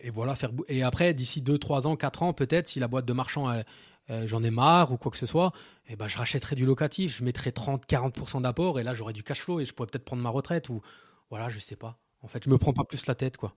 [0.00, 0.50] et voilà, faire.
[0.66, 3.62] Et après, d'ici 2, 3 ans, 4 ans, peut-être, si la boîte de marchand
[4.10, 5.52] euh, j'en ai marre ou quoi que ce soit,
[5.86, 9.40] eh ben, je rachèterai du locatif, je mettrai 30-40% d'apport et là j'aurai du cash
[9.40, 10.82] flow et je pourrais peut-être prendre ma retraite ou
[11.30, 12.01] voilà, je sais pas.
[12.22, 13.54] En fait, je me prends pas plus la tête quoi.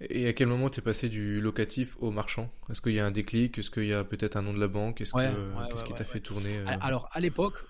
[0.00, 2.50] Et à quel moment tu es passé du locatif au marchand?
[2.70, 3.58] Est-ce qu'il y a un déclic?
[3.58, 4.96] Est-ce qu'il y a peut-être un nom de la banque?
[4.96, 6.76] Qu'est-ce qui t'a fait tourner euh?
[6.80, 7.64] Alors à l'époque,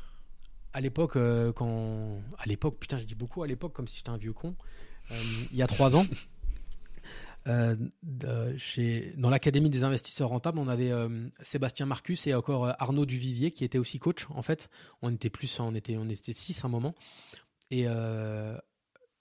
[0.73, 4.11] à l'époque euh, quand à l'époque putain je dis beaucoup à l'époque comme si j'étais
[4.11, 4.55] un vieux con.
[5.11, 6.07] il y a trois ans.
[7.47, 12.73] Euh, chez, dans l'Académie des investisseurs rentables, on avait euh, Sébastien Marcus et encore euh,
[12.79, 14.27] Arnaud Duvivier qui était aussi coach.
[14.31, 14.69] En fait,
[15.03, 16.95] on était plus, on était, on était six à un moment.
[17.71, 17.87] Et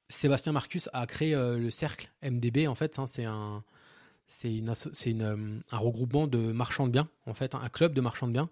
[0.10, 2.68] Sébastien Marcus a créé le cercle MDB.
[2.68, 3.64] En fait, hein, c'est un,
[4.28, 4.74] c'est une,
[5.06, 7.10] une, un regroupement de marchands de biens.
[7.26, 8.50] En fait, un club de marchands de biens.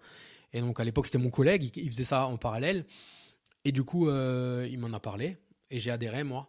[0.52, 1.70] Et donc à l'époque, c'était mon collègue.
[1.76, 2.86] Il, faisait ça en parallèle.
[3.64, 5.36] Et du coup, il m'en a parlé.
[5.70, 6.48] Et j'ai adhéré moi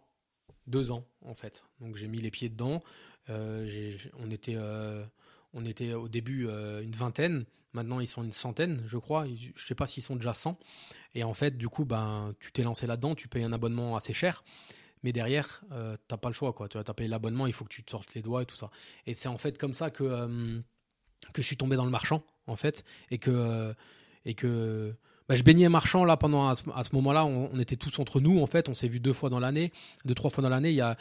[0.66, 1.64] deux ans en fait.
[1.80, 2.82] Donc j'ai mis les pieds dedans.
[3.28, 5.04] Euh, on, était, euh,
[5.52, 7.44] on était au début euh, une vingtaine.
[7.72, 9.26] Maintenant, ils sont une centaine, je crois.
[9.54, 10.58] Je sais pas s'ils sont déjà 100.
[11.14, 14.12] Et en fait, du coup, ben, tu t'es lancé là-dedans, tu payes un abonnement assez
[14.12, 14.42] cher.
[15.02, 15.76] Mais derrière, tu
[16.10, 16.52] n'as pas le choix.
[16.52, 16.68] Quoi.
[16.68, 18.70] Tu as payé l'abonnement, il faut que tu te sortes les doigts et tout ça.
[19.06, 20.62] Et c'est en fait comme ça que,
[21.32, 22.84] que je suis tombé dans le marchand, en fait.
[23.10, 23.74] Et que,
[24.24, 24.94] et que
[25.30, 27.24] bah, je baignais marchand là pendant à ce, moment-là.
[27.24, 28.68] On, était tous entre nous en fait.
[28.68, 29.70] On s'est vu deux fois dans l'année,
[30.04, 30.70] deux trois fois dans l'année.
[30.70, 30.96] Il y a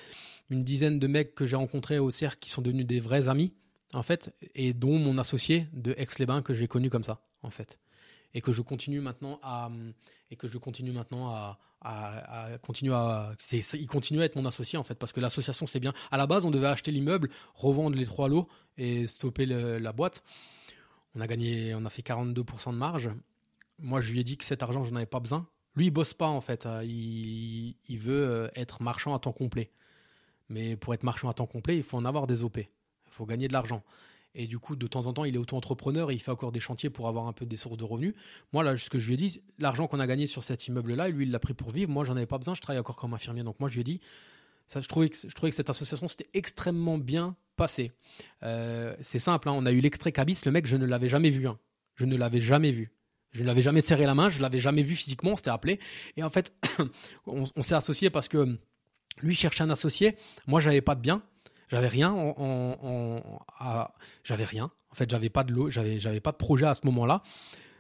[0.51, 3.53] une dizaine de mecs que j'ai rencontrés au cercle qui sont devenus des vrais amis
[3.93, 7.79] en fait, et dont mon associé de Aix-les-Bains que j'ai connu comme ça en fait,
[8.35, 9.71] et que je continue maintenant à
[10.29, 14.77] et que je continue maintenant à, à, continuer à il continue à être mon associé
[14.77, 15.93] en fait parce que l'association c'est bien.
[16.11, 20.23] À la base, on devait acheter l'immeuble, revendre les trois lots et stopper la boîte.
[21.15, 23.11] On a gagné, on a fait 42% de marge
[23.82, 25.47] moi, je lui ai dit que cet argent, je n'en avais pas besoin.
[25.75, 26.65] Lui, il bosse pas en fait.
[26.65, 29.71] Euh, il, veut euh, être marchand à temps complet.
[30.49, 32.57] Mais pour être marchand à temps complet, il faut en avoir des OP.
[32.57, 32.67] Il
[33.11, 33.84] faut gagner de l'argent.
[34.36, 36.59] Et du coup, de temps en temps, il est auto-entrepreneur et il fait encore des
[36.59, 38.13] chantiers pour avoir un peu des sources de revenus.
[38.53, 41.09] Moi, là, ce que je lui ai dit, l'argent qu'on a gagné sur cet immeuble-là,
[41.09, 41.91] lui, il l'a pris pour vivre.
[41.91, 42.53] Moi, j'en avais pas besoin.
[42.53, 43.43] Je travaille encore comme infirmier.
[43.43, 44.01] Donc, moi, je lui ai dit,
[44.67, 45.17] ça, je, trouvais que,
[45.51, 47.91] cette association, c'était extrêmement bien passé.
[48.43, 49.49] Euh, c'est simple.
[49.49, 49.53] Hein.
[49.55, 50.41] on a eu l'extrait Cabis.
[50.45, 51.47] Le mec, je ne l'avais jamais vu.
[51.47, 51.57] Hein.
[51.95, 52.91] Je ne l'avais jamais vu.
[53.32, 55.80] Je ne l'avais jamais serré la main, je l'avais jamais vu physiquement, on s'était appelé.
[56.17, 56.51] Et en fait,
[57.27, 58.57] on, s'est associé parce que
[59.21, 60.17] lui cherchait un associé.
[60.47, 61.21] Moi, j'avais pas de bien.
[61.70, 63.22] J'avais rien en,
[64.24, 64.72] j'avais rien.
[64.91, 67.22] En fait, j'avais pas de j'avais, j'avais pas de projet à ce moment-là.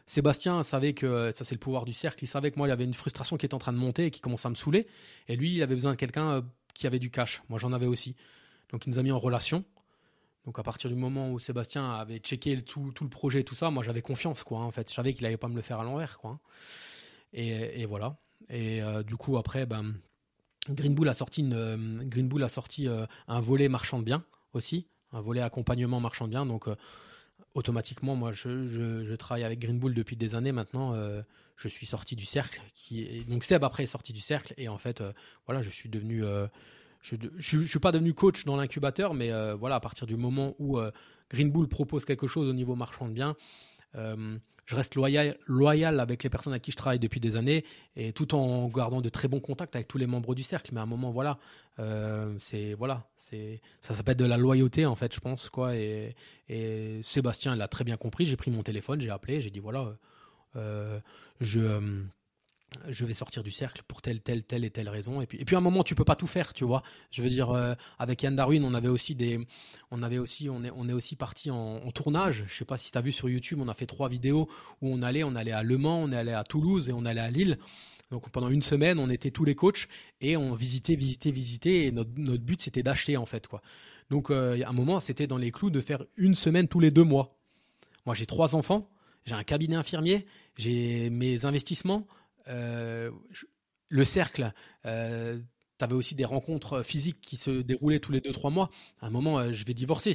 [0.05, 2.23] Sébastien savait que ça c'est le pouvoir du cercle.
[2.23, 4.05] Il savait que moi il y avait une frustration qui était en train de monter
[4.05, 4.87] et qui commençait à me saouler.
[5.27, 6.41] Et lui, il avait besoin de quelqu'un euh,
[6.73, 7.43] qui avait du cash.
[7.49, 8.15] Moi, j'en avais aussi.
[8.71, 9.65] Donc, il nous a mis en relation.
[10.45, 13.69] Donc à partir du moment où Sébastien avait checké tout, tout le projet, tout ça,
[13.69, 14.61] moi j'avais confiance quoi.
[14.61, 16.39] En fait, je savais qu'il allait pas me le faire à l'envers quoi.
[17.33, 18.17] Et, et, voilà.
[18.49, 19.93] Et euh, du coup après, ben,
[20.69, 21.77] Green Bull a sorti euh,
[22.87, 26.45] euh, un volet marchand de biens aussi, un volet accompagnement marchand de biens.
[26.45, 26.67] Donc
[27.53, 30.95] automatiquement, moi je, travaille avec Green Bull depuis des années maintenant.
[31.57, 32.61] je suis sorti du cercle.
[32.73, 33.25] Qui.
[33.25, 35.03] Donc Seb après est sorti du cercle et en fait
[35.45, 36.23] voilà, je suis devenu
[37.01, 40.77] je suis pas devenu coach dans l'incubateur, mais euh, voilà, à partir du moment où
[40.77, 40.91] euh,
[41.29, 43.35] Green Bull propose quelque chose au niveau marchand de biens,
[43.95, 44.37] euh,
[44.69, 47.65] je reste loyal, loyal avec les personnes avec qui je travaille depuis des années,
[47.95, 50.69] et tout en gardant de très bons contacts avec tous les membres du cercle.
[50.75, 51.39] Mais à un moment, voilà,
[52.37, 55.75] c'est voilà, c'est ça s'appelle de la loyauté en fait, je pense quoi.
[55.75, 56.15] Et,
[56.49, 58.25] et Sébastien l'a très bien compris.
[58.25, 59.97] J'ai pris mon téléphone, j'ai appelé, j'ai dit voilà,
[60.53, 62.03] je
[62.87, 65.21] je vais sortir du cercle pour telle, telle, telle et telle raison.
[65.21, 66.83] Et puis, et puis à un moment, tu peux pas tout faire, tu vois.
[67.11, 69.39] Je veux dire, euh, avec Yann Darwin, on avait aussi des,
[69.91, 72.45] on avait aussi, on est, on est aussi parti en, tournage.
[72.47, 74.47] Je sais pas si tu as vu sur YouTube, on a fait trois vidéos
[74.81, 77.21] où on allait, on allait à Le Mans, on allait à Toulouse et on allait
[77.21, 77.57] à Lille.
[78.11, 79.87] Donc pendant une semaine, on était tous les coachs
[80.21, 81.85] et on visitait, visitait, visitait.
[81.85, 83.61] Et notre, notre but, c'était d'acheter en fait, quoi.
[84.09, 86.91] Donc euh, à un moment, c'était dans les clous de faire une semaine tous les
[86.91, 87.37] deux mois.
[88.05, 88.89] Moi, j'ai trois enfants,
[89.25, 90.25] j'ai un cabinet infirmier,
[90.57, 92.07] j'ai mes investissements.
[92.47, 93.11] Euh,
[93.89, 94.53] le cercle,
[94.85, 95.39] euh,
[95.77, 98.69] tu avais aussi des rencontres physiques qui se déroulaient tous les 2-3 mois.
[99.01, 100.13] À un moment, euh, je vais divorcer.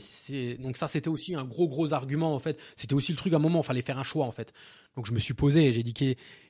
[0.61, 2.61] Donc ça, c'était aussi un gros, gros argument, en fait.
[2.77, 4.53] C'était aussi le truc, à un moment, il fallait faire un choix, en fait.
[4.97, 5.95] Donc je me suis posé et j'ai dit,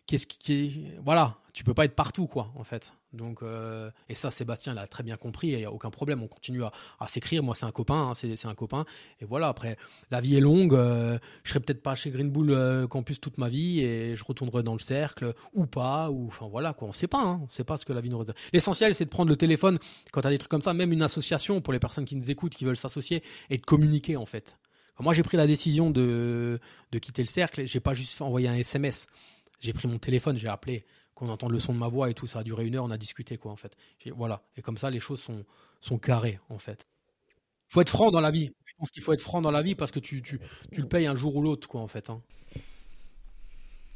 [0.06, 0.26] qu'est-ce.
[1.04, 2.92] Voilà, tu peux pas être partout, quoi, en fait.
[3.12, 6.26] Donc, euh, et ça, Sébastien l'a très bien compris, il n'y a aucun problème, on
[6.26, 6.72] continue à,
[7.06, 7.44] s'écrire.
[7.44, 8.84] Moi, c'est un copain, hein, c'est un copain.
[9.20, 9.76] Et voilà, après,
[10.10, 13.38] la vie est longue, euh, je serai peut-être pas chez Green Bull euh, Campus toute
[13.38, 16.88] ma vie et je retournerai dans le cercle, ou pas, ou enfin voilà, quoi.
[16.88, 18.36] On sait pas, hein, on sait pas ce que la vie nous réserve.
[18.52, 19.78] L'essentiel, c'est de prendre le téléphone
[20.10, 22.30] quand tu as des trucs comme ça, même une association pour les personnes qui nous
[22.32, 24.56] écoutent, qui veulent s'associer, et de communiquer, en fait.
[24.98, 26.58] moi, j'ai pris la décision de,
[26.90, 29.06] de quitter le cercle, j'ai pas juste envoyé un SMS.
[29.64, 30.84] J'ai pris mon téléphone, j'ai appelé
[31.14, 32.26] qu'on entende le son de ma voix et tout.
[32.26, 33.74] Ça a duré une heure, on a discuté, quoi, en fait.
[34.14, 34.42] Voilà.
[34.58, 35.46] Et comme ça, les choses sont,
[35.80, 36.86] sont carrées, en fait.
[37.68, 38.50] faut être franc dans la vie.
[38.66, 40.38] Je pense qu'il faut être franc dans la vie parce que tu, tu,
[40.70, 42.10] tu le payes un jour ou l'autre, quoi, en fait.
[42.10, 42.20] Hein.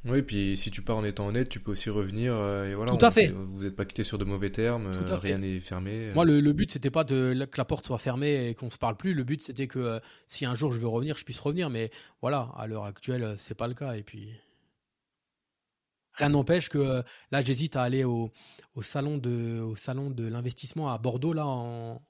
[0.07, 2.33] Oui, puis si tu pars en étant honnête, tu peux aussi revenir.
[2.35, 3.27] Euh, et voilà, Tout à fait.
[3.27, 6.09] Vous n'êtes pas quitté sur de mauvais termes, euh, rien n'est fermé.
[6.09, 6.15] Euh.
[6.15, 8.79] Moi, le, le but, c'était pas de, que la porte soit fermée et qu'on se
[8.79, 9.13] parle plus.
[9.13, 11.69] Le but, c'était que si un jour je veux revenir, je puisse revenir.
[11.69, 11.91] Mais
[12.23, 13.97] voilà, à l'heure actuelle, c'est pas le cas.
[13.97, 14.33] Et puis.
[16.19, 18.33] Rien n'empêche que euh, là, j'hésite à aller au,
[18.81, 22.01] salon de, au salon de l'investissement à Bordeaux là en,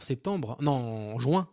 [0.00, 1.48] septembre, non en juin.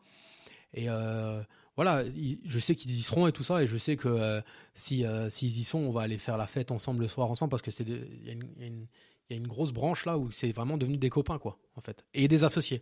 [0.73, 1.41] Et euh,
[1.75, 2.03] voilà,
[2.43, 4.41] je sais qu'ils y seront et tout ça, et je sais que euh,
[4.73, 7.61] si s'ils y sont, on va aller faire la fête ensemble le soir ensemble parce
[7.61, 11.37] que c'est il y, a une grosse branche là où c'est vraiment devenu des copains
[11.37, 12.81] quoi, en fait, et des associés.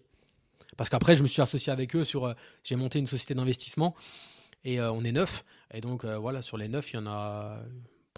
[0.78, 2.34] Parce qu'après, je me suis associé avec eux sur,
[2.64, 3.96] j'ai monté une société d'investissement
[4.64, 5.44] et on est neuf,
[5.74, 7.62] et donc voilà, sur les neuf, il y en a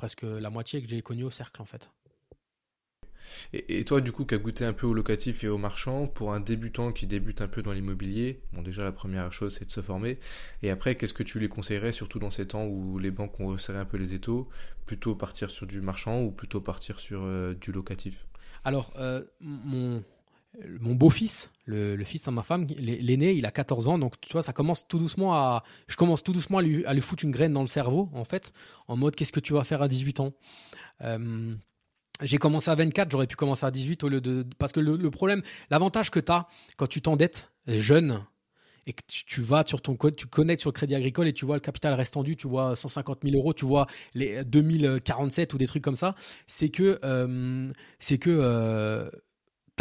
[0.01, 1.91] presque la moitié que j'ai connu au cercle en fait.
[3.53, 6.33] Et, toi, du coup, qui as goûté un peu au locatif et au marchand, pour
[6.33, 9.71] un débutant qui débute un peu dans l'immobilier, bon, déjà, la première chose, c'est de
[9.71, 10.17] se former.
[10.63, 13.45] Et après, qu'est-ce que tu les conseillerais, surtout dans ces temps où les banques ont
[13.45, 14.49] resserré un peu les étaux
[14.87, 18.25] Plutôt partir sur du marchand ou plutôt partir sur euh, du locatif?
[18.63, 20.03] Alors, euh, mon,
[20.79, 24.43] mon beau-fils, le, fils de ma femme, l'aîné, il a 14 ans, donc tu vois,
[24.43, 27.31] ça commence tout doucement à, je commence tout doucement à lui, à lui foutre une
[27.31, 28.51] graine dans le cerveau, en fait,
[28.87, 30.33] en mode qu'est-ce que tu vas faire à 18 ans?
[31.03, 31.55] Euh,
[32.21, 35.09] J'ai commencé à 24, j'aurais pu commencer à 18 au lieu de, parce que le,
[35.09, 36.47] problème, l'avantage que tu as
[36.77, 38.25] quand tu t'endettes jeune
[38.87, 41.45] et que tu, vas sur ton code, tu connectes sur le Crédit Agricole et tu
[41.45, 45.67] vois le capital restendu, tu vois 150 000 euros, tu vois les 2047 ou des
[45.67, 46.15] trucs comme ça,
[46.47, 49.09] c'est que, euh, c'est que euh,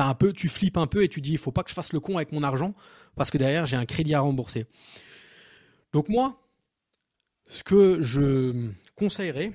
[0.07, 1.93] un peu, tu flippes un peu et tu dis il faut pas que je fasse
[1.93, 2.75] le con avec mon argent
[3.17, 4.67] parce que derrière j'ai un crédit à rembourser.
[5.93, 6.41] Donc moi,
[7.47, 9.53] ce que je conseillerais,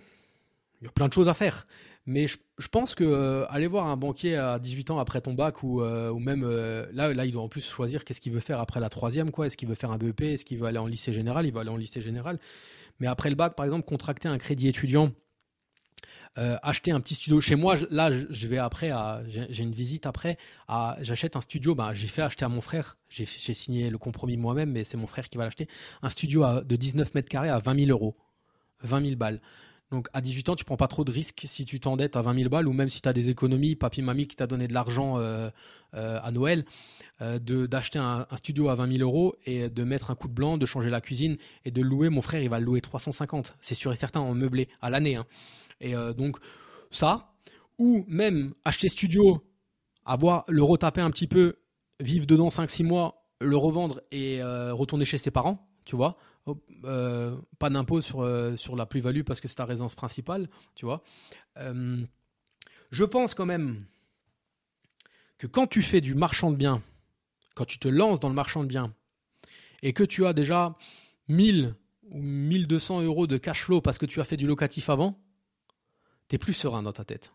[0.82, 1.66] il y a plein de choses à faire,
[2.06, 5.64] mais je, pense que euh, aller voir un banquier à 18 ans après ton bac
[5.64, 8.60] ou, euh, même euh, là, là, il doit en plus choisir qu'est-ce qu'il veut faire
[8.60, 9.48] après la troisième, quoi.
[9.48, 11.62] Est-ce qu'il veut faire un BEP, est-ce qu'il veut aller en lycée général, il va
[11.62, 12.40] aller en lycée général.
[13.00, 15.12] Mais après le bac, par exemple, contracter un crédit étudiant
[16.38, 17.76] euh, acheter un petit studio chez moi.
[17.90, 18.92] Là, je vais après,
[19.28, 20.38] j'ai une visite après.
[21.00, 21.76] J'achète un studio.
[21.76, 22.98] Ben, j'ai fait acheter à mon frère.
[23.10, 25.68] J'ai signé le compromis moi-même, mais c'est mon frère qui va l'acheter.
[26.02, 28.16] Un studio de 19 mètres carrés à 20 000 euros,
[28.82, 29.42] 20 000 balles.
[29.92, 32.36] Donc à 18 ans, tu prends pas trop de risques si tu t'endettes à 20
[32.36, 34.74] 000 balles ou même si tu as des économies, papy, mamie qui t'a donné de
[34.74, 35.50] l'argent euh,
[35.94, 36.66] euh, à Noël,
[37.22, 40.66] d'acheter un, studio à 20 000 euros et de mettre un coup de blanc, de
[40.66, 42.10] changer la cuisine et de louer.
[42.10, 45.16] Mon frère, il va le louer 350, c'est sûr et certain, en meublé à l'année.
[45.16, 45.26] Hein.
[45.86, 46.38] Et euh, donc,
[46.90, 47.36] ça,
[47.78, 49.42] ou même acheter studio,
[50.04, 51.58] avoir le retaper un petit peu,
[52.00, 56.18] vivre dedans 5-6 mois, le revendre et retourner chez ses parents, tu vois.
[56.44, 58.28] pas d'impôt sur,
[58.58, 61.04] sur la plus-value parce que c'est ta résidence principale, tu vois.
[61.58, 63.86] je pense quand même
[65.38, 66.82] que quand tu fais du marchand de biens,
[67.56, 68.94] quand tu te lances dans le marchand de biens,
[69.82, 70.76] et que tu as déjà
[71.28, 71.76] 1000
[72.10, 75.20] ou 1200 euros de cash flow parce que tu as fait du locatif avant,
[76.28, 77.34] tu es plus serein dans ta tête.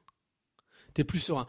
[0.95, 1.47] Tu es plus serein.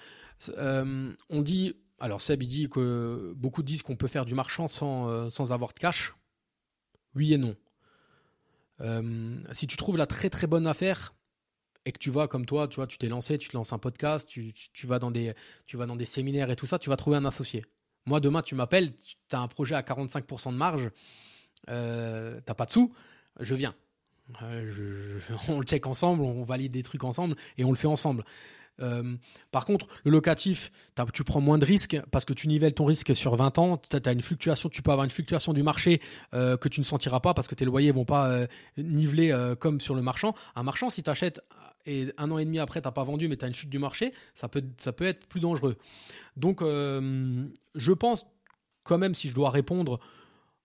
[0.50, 4.68] Euh, on dit, alors Seb, il dit que beaucoup disent qu'on peut faire du marchand
[4.68, 6.14] sans, euh, avoir de cash.
[7.16, 7.56] Oui et non.
[8.80, 11.14] Euh, si tu trouves la très très bonne affaire,
[11.86, 13.80] et que tu vas comme toi, tu vois, tu t'es lancé, tu te lances un
[13.80, 14.54] podcast, tu,
[14.86, 15.34] vas dans des,
[15.66, 17.66] tu vas dans des séminaires et tout ça, tu vas trouver un associé.
[18.06, 20.92] Moi, demain, tu m'appelles, tu as un projet à 45% de marge,
[21.66, 22.94] t'as pas de sous,
[23.40, 23.74] je viens.
[24.44, 28.24] Euh, on le check ensemble, on valide des trucs ensemble et on le fait ensemble.
[28.80, 29.16] Euh,
[29.52, 30.72] par contre, le locatif,
[31.14, 33.82] tu prends moins de risques parce que tu nivelles ton risque sur 20 ans.
[34.08, 36.02] Une fluctuation, tu peux avoir une fluctuation du marché
[36.34, 39.94] euh, que tu ne sentiras pas parce que tes loyers vont pas niveler comme sur
[39.94, 40.34] le marchand.
[40.56, 41.42] Un marchand, si tu achètes
[41.86, 43.70] et un an et demi après, tu n'as pas vendu, mais tu as une chute
[43.70, 45.78] du marché, ça peut, ça peut être plus dangereux.
[46.38, 48.26] Donc, euh, je pense
[48.84, 50.00] quand même, si je dois répondre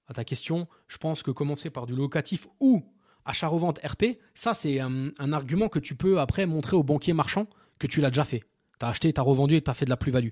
[0.09, 2.85] à ta question, je pense que commencer par du locatif ou
[3.27, 7.47] achat-revente RP, ça, c'est un, argument que tu peux après montrer au banquier marchand
[7.79, 8.45] que tu l'as déjà fait.
[8.79, 10.31] Tu as acheté, tu as revendu et tu as fait de la plus-value.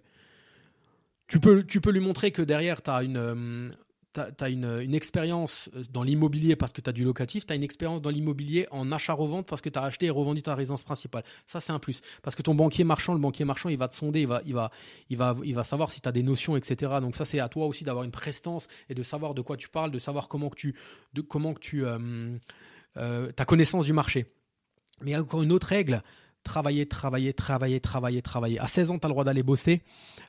[1.27, 3.71] Tu peux, lui montrer que derrière, tu as une, euh,
[4.47, 8.03] une, expérience euh, dans l'immobilier parce que tu as du locatif, tu as une expérience
[8.03, 11.25] dans l'immobilier en achat-revente parce que tu as acheté et revendu ta résidence principale.
[11.47, 12.03] Ça, c'est un plus.
[12.23, 14.55] Parce que ton banquier marchand, le banquier marchand, il va te sonder, il va, il
[14.55, 14.71] va,
[15.45, 16.93] il va, savoir si tu as des notions, etc.
[17.01, 19.69] Donc ça, c'est à toi aussi d'avoir une prestance et de savoir de quoi tu
[19.69, 20.75] parles, de savoir comment tu,
[21.15, 22.37] de, comment tu, euh,
[22.97, 24.27] euh, ta connaissance du marché.
[25.01, 26.03] Mais il y a encore une autre règle,
[26.45, 28.59] travailler, travailler, travailler, travailler, travailler.
[28.61, 29.83] À 16 ans, tu as le droit d'aller bosser,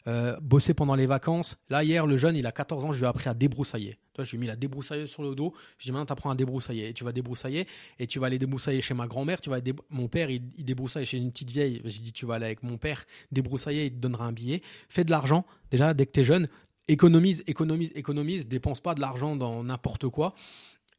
[0.08, 1.58] euh, bosser pendant les vacances.
[1.70, 3.98] Là, hier, le jeune, il a 14 ans, je lui ai appris à débroussailler.
[4.14, 5.54] Toi, je lui ai mis la débroussailleuse sur le dos.
[5.78, 6.88] Je lui ai dit, maintenant, tu apprends à débroussailler.
[6.88, 7.68] Et tu vas débroussailler,
[8.00, 9.42] et tu vas aller débroussailler chez ma grand-mère.
[9.42, 9.60] Tu vas
[9.90, 11.82] Mon père, il, débroussaille chez une petite vieille.
[11.84, 14.62] J'ai dit, tu vas aller avec mon père débroussailler, il te donnera un billet.
[14.90, 16.48] Fais de l'argent, déjà, dès que tu es jeune.
[16.88, 18.48] Économise, économise, économise.
[18.48, 20.34] Dépense pas de l'argent dans n'importe quoi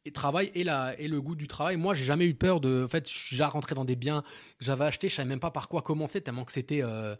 [0.07, 1.75] et travail et, la, et le goût du travail.
[1.75, 2.83] Moi, j'ai jamais eu peur de.
[2.85, 4.23] En fait, je rentré dans des biens
[4.57, 6.81] que j'avais achetés, je savais même pas par quoi commencer, tellement que c'était.
[6.81, 7.15] Euh,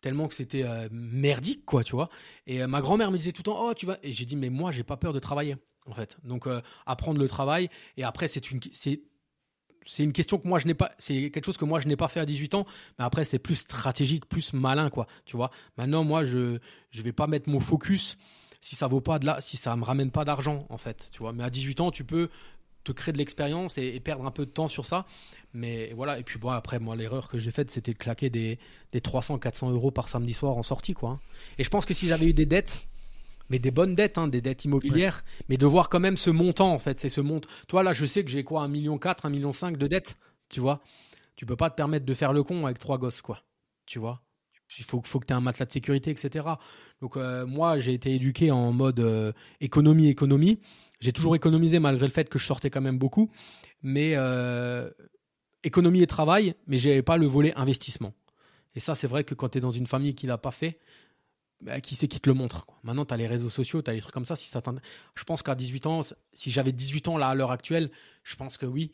[0.00, 2.10] tellement que c'était euh, merdique quoi tu vois
[2.46, 4.36] et euh, ma grand-mère me disait tout le temps oh tu vas et j'ai dit
[4.36, 5.56] mais moi j'ai pas peur de travailler
[5.86, 6.46] en fait donc
[6.84, 9.00] apprendre le travail et après c'est une c'est
[9.86, 11.96] c'est une question que moi je n'ai pas c'est quelque chose que moi je n'ai
[11.96, 12.66] pas fait à 18 ans
[12.98, 16.58] mais après c'est plus stratégique plus malin quoi tu vois maintenant moi je
[16.90, 18.18] je vais pas mettre mon focus
[18.64, 21.18] si ça vaut pas de là, si ça me ramène pas d'argent en fait, tu
[21.18, 21.34] vois.
[21.34, 22.30] Mais à 18 ans, tu peux
[22.82, 25.04] te créer de l'expérience et, perdre un peu de temps sur ça.
[25.52, 28.58] Mais voilà, et puis bon, après, moi, l'erreur que j'ai faite, c'était de claquer des,
[28.92, 31.20] des 300, 400 euros par samedi soir en sortie, quoi.
[31.58, 32.88] Et je pense que si j'avais eu des dettes,
[33.50, 36.72] mais des bonnes dettes, hein, des dettes immobilières, mais de voir quand même ce montant,
[36.72, 37.50] en fait, c'est ce montant.
[37.68, 40.16] Toi, là, je sais que j'ai quoi, 1,4 million, 1,5 million de dettes,
[40.48, 40.80] tu vois.
[41.36, 43.40] Tu peux pas te permettre de faire le con avec trois gosses, quoi.
[43.84, 44.22] Tu vois
[44.78, 46.46] il faut, que tu aies un matelas de sécurité, etc.
[47.00, 50.60] Donc euh, moi, j'ai été éduqué en mode euh, économie, économie.
[51.00, 53.30] J'ai toujours économisé malgré le fait que je sortais quand même beaucoup.
[53.82, 54.90] Mais euh,
[55.62, 58.14] économie et travail, mais je n'avais pas le volet investissement.
[58.74, 60.78] Et ça, c'est vrai que quand tu es dans une famille qui l'a pas fait,
[61.60, 63.94] bah, qui c'est qui te le montre Maintenant, tu as les réseaux sociaux, tu as
[63.94, 64.36] les trucs comme ça.
[64.36, 64.60] Si ça
[65.14, 66.00] je pense qu'à 18 ans,
[66.32, 67.90] si j'avais 18 ans là à l'heure actuelle,
[68.22, 68.92] je pense que oui,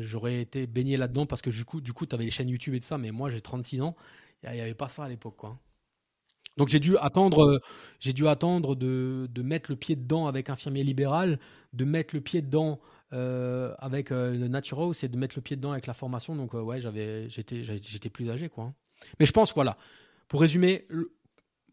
[0.00, 2.74] j'aurais été baigné là-dedans parce que du coup, du coup tu avais les chaînes YouTube
[2.74, 2.98] et tout ça.
[2.98, 3.94] Mais moi, j'ai 36 ans
[4.44, 5.58] il n'y avait pas ça à l'époque, quoi.
[6.58, 11.38] Donc j'ai dû attendre, euh, de, mettre le pied dedans avec infirmier libéral,
[11.72, 12.80] de mettre le pied dedans
[13.12, 16.34] euh, avec euh, le c'est de mettre le pied dedans avec la formation.
[16.34, 18.74] Donc ouais, j'avais, j'étais, plus âgé, quoi.
[19.20, 19.78] Mais je pense, voilà,
[20.26, 20.88] pour résumer,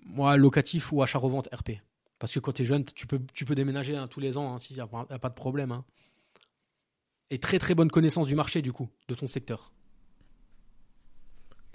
[0.06, 1.72] moi locatif ou achat revente RP,
[2.20, 4.54] parce que quand tu es jeune, tu peux, tu peux déménager hein, tous les ans,
[4.54, 5.72] hein, s'il n'y a, pas de problème.
[5.72, 5.84] Hein.
[7.32, 9.72] Et très très bonne connaissance du marché du coup, de ton secteur.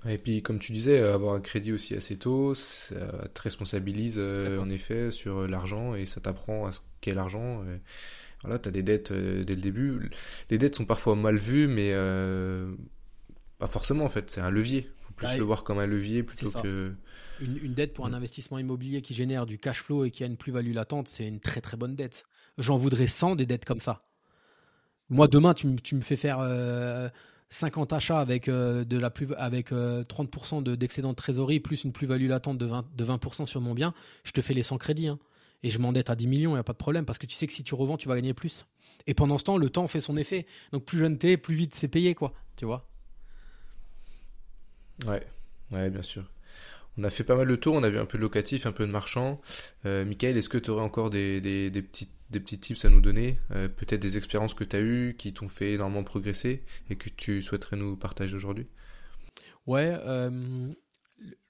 [0.09, 4.59] Et puis, comme tu disais, avoir un crédit aussi assez tôt, ça te responsabilise euh,
[4.59, 7.62] en effet sur l'argent et ça t'apprend à ce qu'est l'argent.
[8.42, 10.11] Voilà, tu as des dettes euh, dès le début.
[10.48, 12.72] Les dettes sont parfois mal vues, mais euh,
[13.59, 14.30] pas forcément en fait.
[14.30, 14.88] C'est un levier.
[14.88, 16.94] Il faut plus le voir comme un levier plutôt que.
[17.40, 18.14] Une, une, dette pour un mm.
[18.14, 21.40] investissement immobilier qui génère du cash flow et qui a une plus-value latente, c'est une
[21.40, 22.26] très très bonne dette.
[22.59, 24.05] J'en voudrais 100 des dettes comme ça.
[25.09, 26.38] Moi, demain, tu, tu me fais faire
[27.51, 31.92] 50 achats avec, euh, de la plus, avec 30% euh, d'excédent de, trésorerie plus une
[31.92, 33.92] plus-value latente de 20%, de 20 sur mon bien,
[34.24, 35.09] je te fais les 100 crédits.
[35.09, 35.18] Hein.
[35.62, 37.34] Et je m'endette à 10 millions, il n'y a pas de problème, parce que tu
[37.34, 38.66] sais que si tu revends, tu vas gagner plus.
[39.07, 40.46] Et pendant ce temps, le temps fait son effet.
[40.72, 42.32] Donc plus jeune t'es, plus vite c'est payé, quoi.
[42.57, 42.86] Tu vois?
[45.07, 45.26] Ouais,
[45.70, 46.24] ouais, bien sûr.
[47.01, 48.72] On a fait pas mal de tours, on a vu un peu de locatif, un
[48.72, 49.40] peu de marchand.
[49.86, 51.40] Euh, Michael, est-ce que tu aurais encore des,
[52.30, 55.48] petits, tips à nous donner euh, Peut-être des expériences que tu as eues qui t'ont
[55.48, 58.66] fait énormément progresser et que tu souhaiterais nous partager aujourd'hui?
[59.66, 60.74] Ouais, euh,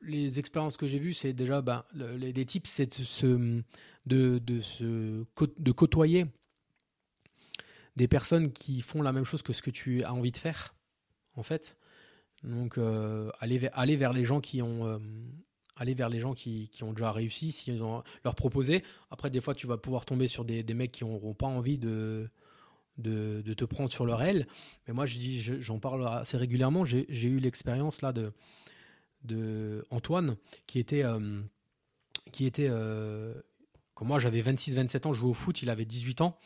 [0.02, 3.64] les expériences que j'ai vues, c'est déjà, ben, les, tips, c'est de, se,
[4.06, 6.26] de côtoyer
[7.96, 10.76] des personnes qui font la même chose que ce que tu as envie de faire,
[11.34, 11.76] en fait.
[12.42, 14.98] Donc, euh, aller, vers, aller vers les gens qui ont, euh,
[15.76, 18.82] aller vers les gens qui, qui, ont déjà réussi, si ont, leur proposer.
[19.10, 21.78] Après, des fois, tu vas pouvoir tomber sur des, des mecs qui n'auront pas envie
[21.78, 22.30] de,
[22.98, 24.46] de, de, te prendre sur leur aile.
[24.86, 26.84] Mais moi, je dis, j'en parle assez régulièrement.
[26.84, 28.32] J'ai eu l'expérience là de,
[29.24, 30.36] de Antoine,
[30.66, 31.42] qui était, euh,
[32.32, 33.34] qui était, euh,
[33.94, 36.38] comme moi, j'avais 26-27 ans, je jouais au foot, il avait 18 ans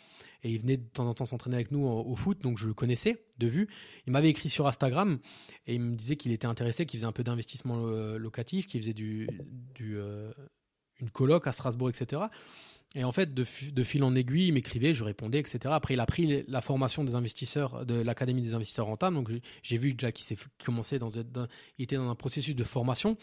[0.45, 2.75] et il venait de temps en temps s'entraîner avec nous au, foot, donc je le
[2.75, 3.69] connaissais de vue.
[4.07, 5.19] Il m'avait écrit sur Instagram
[5.67, 8.93] et il me disait qu'il était intéressé, qu'il faisait un peu d'investissement locatif, qu'il faisait
[8.93, 9.27] du,
[9.75, 10.31] du euh,
[11.01, 12.23] une coloc à Strasbourg, etc.
[12.95, 15.59] Et en fait, de, fil en aiguille, il m'écrivait, je répondais, etc.
[15.69, 19.17] Après, il a pris la formation des investisseurs de l'Académie des investisseurs rentables.
[19.17, 19.31] Donc,
[19.63, 23.17] j'ai vu déjà qu'il s'est commencé dans, dans, il était dans un processus de formation.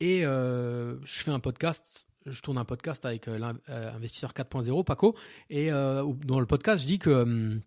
[0.00, 5.14] Et euh, je fais un podcast je tourne un podcast avec euh, l'investisseur 4.0, Paco,
[5.50, 7.60] et euh, dans le podcast, je dis que, hum,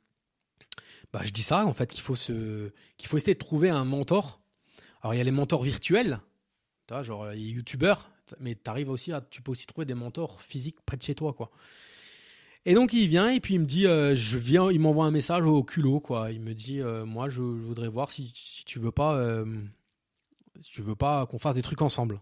[1.13, 3.85] bah, je dis ça en fait, qu'il faut se, qu'il faut essayer de trouver un
[3.85, 4.41] mentor.
[5.01, 6.19] Alors il y a les mentors virtuels,
[7.01, 10.97] genre les youtubeurs, mais t'arrives aussi à, tu peux aussi trouver des mentors physiques près
[10.97, 11.51] de chez toi, quoi.
[12.65, 15.11] Et donc il vient et puis il me dit, euh, je viens, il m'envoie un
[15.11, 16.31] message au culot, quoi.
[16.31, 19.43] Il me dit, moi je, voudrais voir si, si tu veux pas,
[20.59, 22.19] si tu veux pas qu'on fasse des trucs ensemble.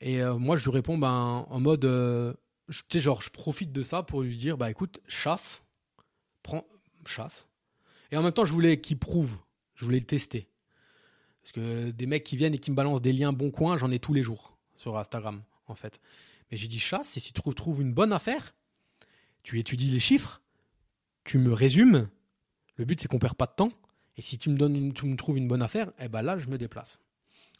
[0.00, 2.34] Et euh, moi, je lui réponds ben, en mode, euh,
[2.68, 5.64] tu sais, genre, je profite de ça pour lui dire, bah écoute, chasse,
[6.42, 6.66] prends,
[7.06, 7.48] chasse.
[8.10, 9.36] Et en même temps, je voulais qu'il prouve,
[9.74, 10.48] je voulais le tester.
[11.42, 13.90] Parce que des mecs qui viennent et qui me balancent des liens bon coin, j'en
[13.90, 16.00] ai tous les jours sur Instagram, en fait.
[16.50, 18.54] Mais j'ai dit chasse, et si tu trouves une bonne affaire,
[19.42, 20.42] tu étudies les chiffres,
[21.24, 22.08] tu me résumes.
[22.76, 23.72] Le but, c'est qu'on perd pas de temps.
[24.16, 26.48] Et si tu me donnes, tu me trouves une bonne affaire, eh ben là, je
[26.48, 27.00] me déplace.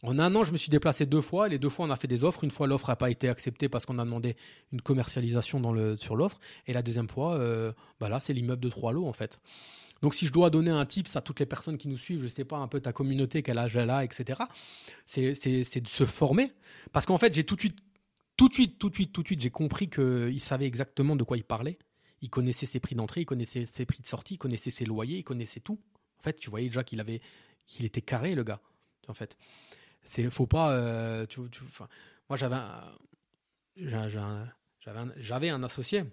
[0.02, 1.48] En un an, je me suis déplacé deux fois.
[1.48, 2.44] Les deux fois, on a fait des offres.
[2.44, 4.36] Une fois, l'offre n'a pas été acceptée parce qu'on a demandé
[4.72, 5.60] une commercialisation
[5.96, 6.38] sur l'offre.
[6.66, 9.40] Et la deuxième fois, euh, bah c'est l'immeuble de trois lots, en fait.
[10.02, 12.24] Donc, si je dois donner un tips à toutes les personnes qui nous suivent, je
[12.24, 14.40] ne sais pas un peu ta communauté, quel âge elle a, etc.,
[15.06, 16.52] c'est de se former.
[16.92, 17.78] Parce qu'en fait, j'ai tout de suite,
[18.36, 21.24] tout de suite, tout de suite, tout de suite, j'ai compris qu'il savait exactement de
[21.24, 21.78] quoi il parlait.
[22.20, 25.18] Il connaissait ses prix d'entrée, il connaissait ses prix de sortie, il connaissait ses loyers,
[25.18, 25.80] il connaissait tout.
[26.18, 27.20] En fait, tu voyais déjà qu'il avait,
[27.80, 28.60] était carré, le gars.
[29.08, 29.38] En fait.
[30.06, 31.26] C'est faut pas.
[32.28, 34.46] Moi, j'avais un,
[35.18, 36.04] j'avais un, associé.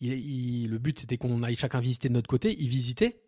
[0.00, 2.56] Le but, c'était qu'on aille chacun visiter de notre côté.
[2.58, 3.20] Il visitait.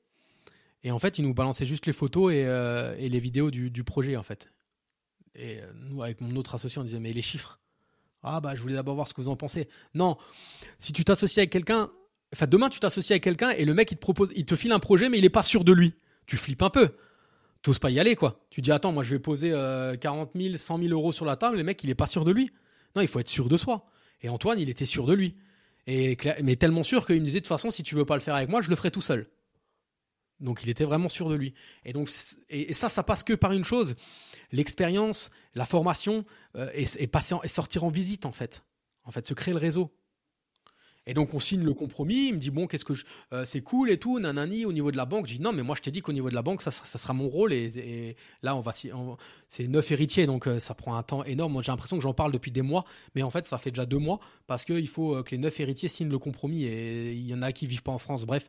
[0.85, 3.85] Et en fait, il nous balançait juste les photos et, euh, les vidéos du, du,
[3.85, 4.51] projet, en fait.
[5.35, 7.61] Et euh, nous, avec mon autre associé, on disait, mais les chiffres
[8.23, 9.69] Ah, bah, je voulais d'abord voir ce que vous en pensez.
[9.95, 10.17] Non,
[10.79, 11.91] si tu t'associes avec quelqu'un,
[12.33, 14.73] enfin, demain, tu t'associes avec quelqu'un et le mec, il te propose, il te file
[14.73, 15.95] un projet, mais il n'est pas sûr de lui.
[16.27, 16.97] Tu flippes un peu
[17.63, 18.41] t'oses pas y aller, quoi.
[18.51, 19.51] Tu dis, attends, moi, je vais poser
[20.01, 22.33] 40 000, 100 000 euros sur la table, le mec, il est pas sûr de
[22.33, 22.51] lui.
[22.95, 23.87] Non, il faut être sûr de soi.
[24.21, 25.37] Et Antoine, il était sûr de lui.
[25.87, 28.21] Et, mais tellement sûr qu'il me disait, de toute façon, si tu veux pas le
[28.21, 29.29] faire avec moi, je le ferai tout seul.
[30.41, 31.55] Donc, il était vraiment sûr de lui.
[31.85, 32.11] Et donc,
[32.51, 33.95] et, ça, ça passe que par une chose
[34.51, 36.25] l'expérience, la formation,
[36.57, 38.65] euh, et, et, passer et sortir en visite, en fait.
[39.05, 39.91] En fait, se créer le réseau.
[41.07, 42.29] Et donc on signe le compromis.
[42.29, 44.93] Il me dit bon, qu'est-ce que je, euh, c'est cool et tout, nanani au niveau
[44.93, 45.27] de la banque.
[45.27, 46.99] Je dis non, mais moi je t'ai dit qu'au niveau de la banque, ça, ça,
[46.99, 47.53] sera mon rôle.
[47.53, 51.63] Et, là, on va, c'est neuf héritiers, donc euh, ça prend un temps énorme.
[51.63, 52.85] J'ai l'impression que j'en parle depuis des mois,
[53.15, 55.59] mais en fait, ça fait déjà deux mois parce qu'il faut euh, que les neuf
[55.59, 56.65] héritiers signent le compromis.
[56.65, 58.25] Et il y en a qui vivent pas en France.
[58.25, 58.49] Bref.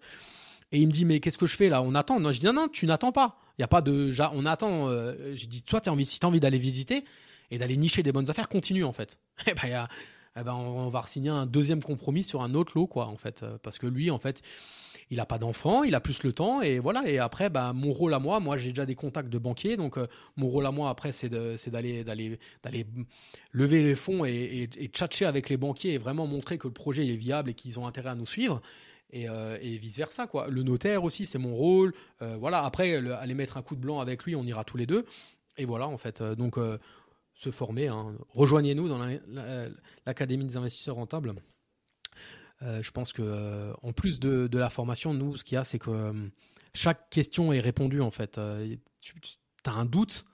[0.72, 1.82] Et il me dit mais qu'est-ce que je fais là?
[1.82, 2.20] On attend.
[2.20, 3.39] Non, je dis non, non, tu n'attends pas.
[3.58, 4.89] Il y a pas de, on attend.
[5.36, 7.04] J'ai dit toi, as envie, si t'as envie d'aller visiter
[7.51, 9.20] et d'aller nicher des bonnes affaires, continue en fait.
[9.47, 9.88] Eh ben, y a
[10.40, 13.44] eh ben, on, va signer un deuxième compromis sur un autre lot, quoi, en fait.
[13.44, 14.42] Euh, parce que lui, en fait,
[15.12, 17.08] il n'a pas d'enfant, il a plus le temps, et voilà.
[17.08, 19.98] Et après, ben, mon rôle à moi, moi, j'ai déjà des contacts de banquiers, donc
[19.98, 22.88] euh, mon rôle à moi, après, c'est d'aller d'aller d'aller
[23.52, 27.06] lever les fonds et, et, tchatcher avec les banquiers et vraiment montrer que le projet
[27.08, 28.62] est viable et qu'ils ont intérêt à nous suivre.
[29.12, 30.48] Et, euh, et, vice versa quoi.
[30.48, 31.94] Le notaire aussi, c'est mon rôle.
[32.40, 32.64] voilà.
[32.64, 35.06] Après, aller mettre un coup de blanc avec lui, on ira tous les deux.
[35.58, 36.24] Et voilà en fait.
[36.24, 36.58] Donc
[37.34, 37.88] se former.
[37.88, 38.16] Hein.
[38.30, 39.00] Rejoignez-nous dans
[40.06, 41.34] l'Académie des investisseurs rentables.
[42.62, 45.64] Euh, je pense que euh, en plus de, la formation, nous, ce qu'il y a,
[45.64, 46.14] c'est que euh,
[46.74, 48.40] chaque question est répondue en fait.
[49.02, 49.16] tu
[49.66, 50.26] as un doute,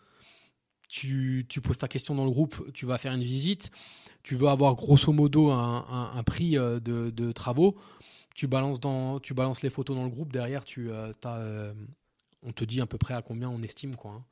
[0.88, 3.72] tu, poses ta question dans le groupe, tu vas faire une visite,
[4.24, 7.78] tu veux avoir grosso modo un, prix de, travaux,
[8.36, 10.90] tu balances, les photos dans le groupe, derrière, tu,
[12.42, 13.96] on te dit à peu près à combien on estime.
[13.96, 14.12] quoi.
[14.12, 14.24] Hein.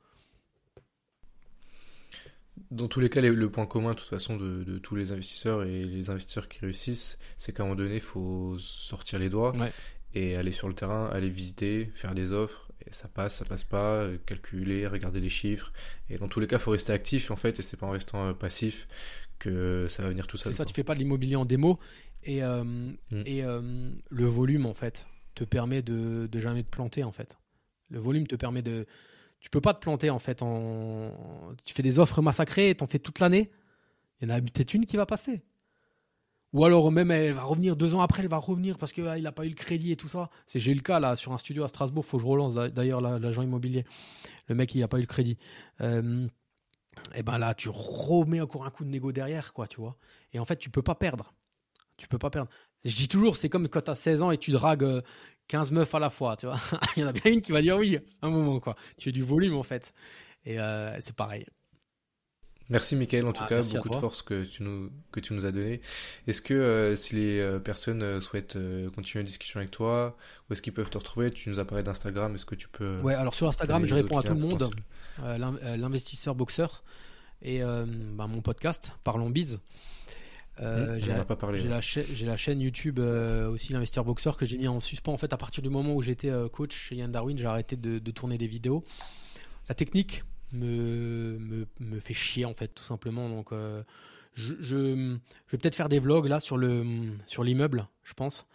[2.70, 5.84] Dans tous les cas, le point commun, de toute façon, de, tous les investisseurs et
[5.84, 9.52] les investisseurs qui réussissent, c'est qu'à un moment donné, il faut sortir les doigts
[10.14, 12.68] et aller sur le terrain, aller visiter, faire des offres.
[12.86, 15.72] Et ça passe, ça passe pas, euh, calculer, regarder les chiffres.
[16.08, 17.90] Et dans tous les cas, il faut rester actif, en fait, et c'est pas en
[17.90, 18.86] restant euh, passif
[19.38, 20.52] que ça va venir tout seul.
[20.52, 21.78] C'est ça, tu fais pas de l'immobilier en démo.
[22.22, 22.94] Et, euh, mm.
[23.26, 27.36] et le volume, en fait, te permet de, de jamais te planter, en fait.
[27.90, 28.86] Le volume te permet de
[29.40, 30.42] tu peux pas te planter en fait.
[30.42, 31.12] En...
[31.64, 33.50] Tu fais des offres massacrées, t'en fais toute l'année.
[34.20, 35.42] Il y en a peut-être une qui va passer.
[36.54, 39.20] Ou alors même elle va revenir deux ans après, elle va revenir parce qu'il ah,
[39.20, 40.30] n'a pas eu le crédit et tout ça.
[40.46, 42.04] C'est j'ai eu le cas là sur un studio à Strasbourg.
[42.04, 43.84] Faut que je relance d'ailleurs l'agent immobilier.
[44.46, 45.36] Le mec il n'a pas eu le crédit.
[45.82, 46.26] Euh,
[47.14, 49.96] et ben là tu remets encore un coup de négo derrière quoi, tu vois.
[50.32, 51.34] Et en fait tu peux pas perdre.
[51.98, 52.48] Tu peux pas perdre.
[52.84, 55.02] Je dis toujours, c'est comme quand tu as 16 ans et tu dragues
[55.48, 56.60] 15 meufs à la fois, tu vois.
[56.96, 58.76] Il y en a bien une qui va dire oui, un moment, quoi.
[58.98, 59.92] Tu as du volume, en fait.
[60.44, 61.46] Et euh, c'est pareil.
[62.70, 65.46] Merci Mickaël, en tout ah, cas, beaucoup de force que tu nous, que tu nous
[65.46, 65.80] as donné.
[66.26, 68.58] Est-ce que euh, si les euh, personnes souhaitent
[68.94, 70.18] continuer une discussion avec toi,
[70.48, 71.30] où est-ce qu'ils peuvent te retrouver?
[71.30, 73.00] Tu nous as parlé d'Instagram, est-ce que tu peux...
[73.00, 74.68] Ouais, alors sur Instagram, je réponds à tout le monde,
[75.18, 76.84] l'investisseur boxeur,
[77.40, 79.62] et bah, mon podcast, Parlons Biz.
[80.60, 84.68] Euh, mmh, j'ai la, J'ai la, chaîne YouTube euh, aussi l'investisseur boxeur que j'ai mis
[84.68, 87.38] en suspens en fait à partir du moment où j'étais euh, coach chez Yann Darwin,
[87.38, 88.84] j'ai arrêté de, tourner des vidéos.
[89.68, 93.50] La technique me, me, fait chier en fait tout simplement donc
[94.34, 96.84] je, je, vais peut-être faire des vlogs là sur le
[97.26, 98.46] sur l'immeuble, je pense.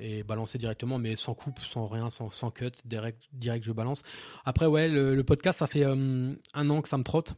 [0.00, 4.02] et balancer directement, mais sans coupe, sans rien, sans, sans cut, direct, direct je balance.
[4.44, 7.36] Après, ouais, le podcast, ça fait un an que ça me trotte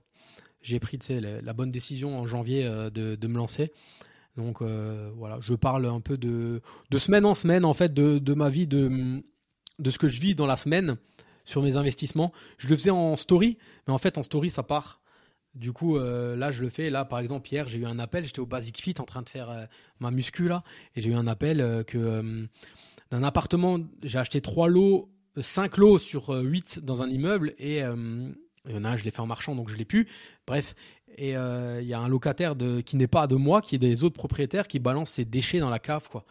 [0.63, 3.73] j'ai pris la, la, bonne décision en janvier euh, de, de, me lancer.
[4.37, 8.19] Donc euh, voilà, je parle un peu de, de semaine en semaine en fait de,
[8.19, 9.23] de, ma vie, de,
[9.79, 10.97] de ce que je vis dans la semaine
[11.45, 12.33] sur mes investissements.
[12.59, 15.01] Je le faisais en story, mais en fait en story ça part.
[15.55, 16.89] Du coup, euh, là, je le fais.
[16.89, 18.25] Là, par exemple, hier, j'ai eu un appel.
[18.25, 19.69] J'étais au Basic Fit en train de faire
[20.01, 20.65] ma muscu là,
[20.97, 22.49] et j'ai eu un appel que
[23.11, 23.79] d'un appartement.
[24.03, 25.11] J'ai acheté trois lots,
[25.43, 27.83] cinq lots sur huit dans un immeuble, et
[28.69, 30.09] il y en a un, je l'ai fait en marchand, donc je l'ai pu.
[30.47, 30.75] Bref,
[31.17, 32.55] et euh, il y a un locataire
[32.85, 35.71] qui n'est pas de moi, qui est des autres propriétaires, qui balance ses déchets dans
[35.71, 36.25] la cave, quoi.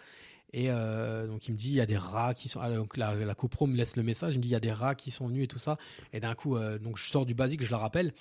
[0.53, 2.59] Et euh, donc il me dit il y a des rats qui sont.
[2.61, 4.59] Ah, donc la, la copro me laisse le message, il me dit il y a
[4.59, 5.77] des rats qui sont venus et tout ça.
[6.11, 8.13] Et d'un coup, euh, donc je sors du basique, je la rappelle.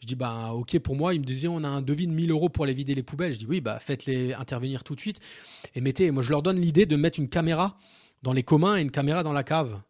[0.00, 1.14] Je dis bah ok pour moi.
[1.14, 3.34] Il me disait on a un devis de 1000 euros pour aller vider les poubelles.
[3.34, 5.20] Je dis oui bah faites-les intervenir tout de suite
[5.76, 6.10] et mettez.
[6.10, 7.78] Moi je leur donne l'idée de mettre une caméra
[8.24, 9.80] dans les communs et une caméra dans la cave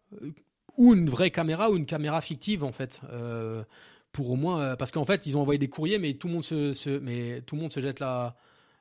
[0.77, 3.01] ou une vraie caméra ou une caméra fictive en fait.
[3.11, 3.65] Euh,
[4.13, 6.35] pour au moins euh, parce qu'en fait ils ont envoyé des courriers mais tout le
[6.35, 6.73] monde se,
[7.41, 8.35] tout le monde se jette la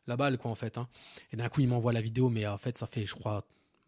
[0.07, 0.87] la balle quoi en fait hein.
[1.33, 3.43] et d'un coup ils m'envoient la vidéo mais en fait ça fait je crois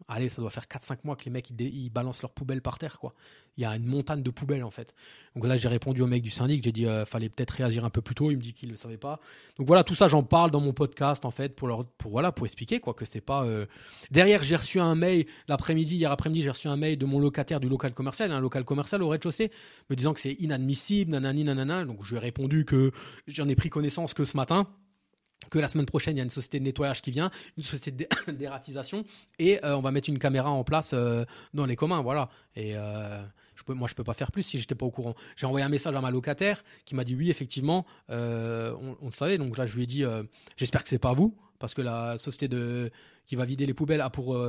[0.08, 2.98] allez, ça doit faire 4-5 mois que les mecs ils, balancent leurs poubelles par terre,
[2.98, 3.14] quoi.
[3.56, 4.94] Il y a une montagne de poubelles en fait.
[5.34, 7.90] Donc là, j'ai répondu au mec du syndic, j'ai dit euh, fallait peut-être réagir un
[7.90, 8.30] peu plus tôt.
[8.30, 9.20] Il me dit qu'il ne le savait pas.
[9.58, 12.32] Donc voilà, tout ça, j'en parle dans mon podcast en fait pour leur, pour voilà,
[12.32, 13.44] pour expliquer quoi que c'est pas.
[13.44, 13.66] Euh,
[14.10, 17.60] Derrière, j'ai reçu un mail l'après-midi, hier après-midi, j'ai reçu un mail de mon locataire
[17.60, 19.50] du local commercial, un local commercial au rez-de-chaussée,
[19.90, 21.84] me disant que c'est inadmissible, nanani, nanana.
[21.84, 22.92] Donc je lui ai répondu que
[23.26, 24.68] j'en ai pris connaissance que ce matin
[25.50, 28.08] que la semaine prochaine, il y a une société de nettoyage qui vient, une société
[28.28, 29.04] d'ératisation,
[29.38, 31.24] et euh, on va mettre une caméra en place euh,
[31.54, 32.28] dans les communs, voilà.
[32.56, 33.22] Et euh,
[33.54, 35.14] je peux, moi, je peux pas faire plus si j'étais pas au courant.
[35.36, 39.38] J'ai envoyé un message à ma locataire qui m'a dit oui, effectivement, on, le savait.
[39.38, 40.04] Donc là, je lui ai dit,
[40.56, 42.56] j'espère que c'est pas vous, parce que la société
[43.26, 44.40] qui va vider les poubelles a pour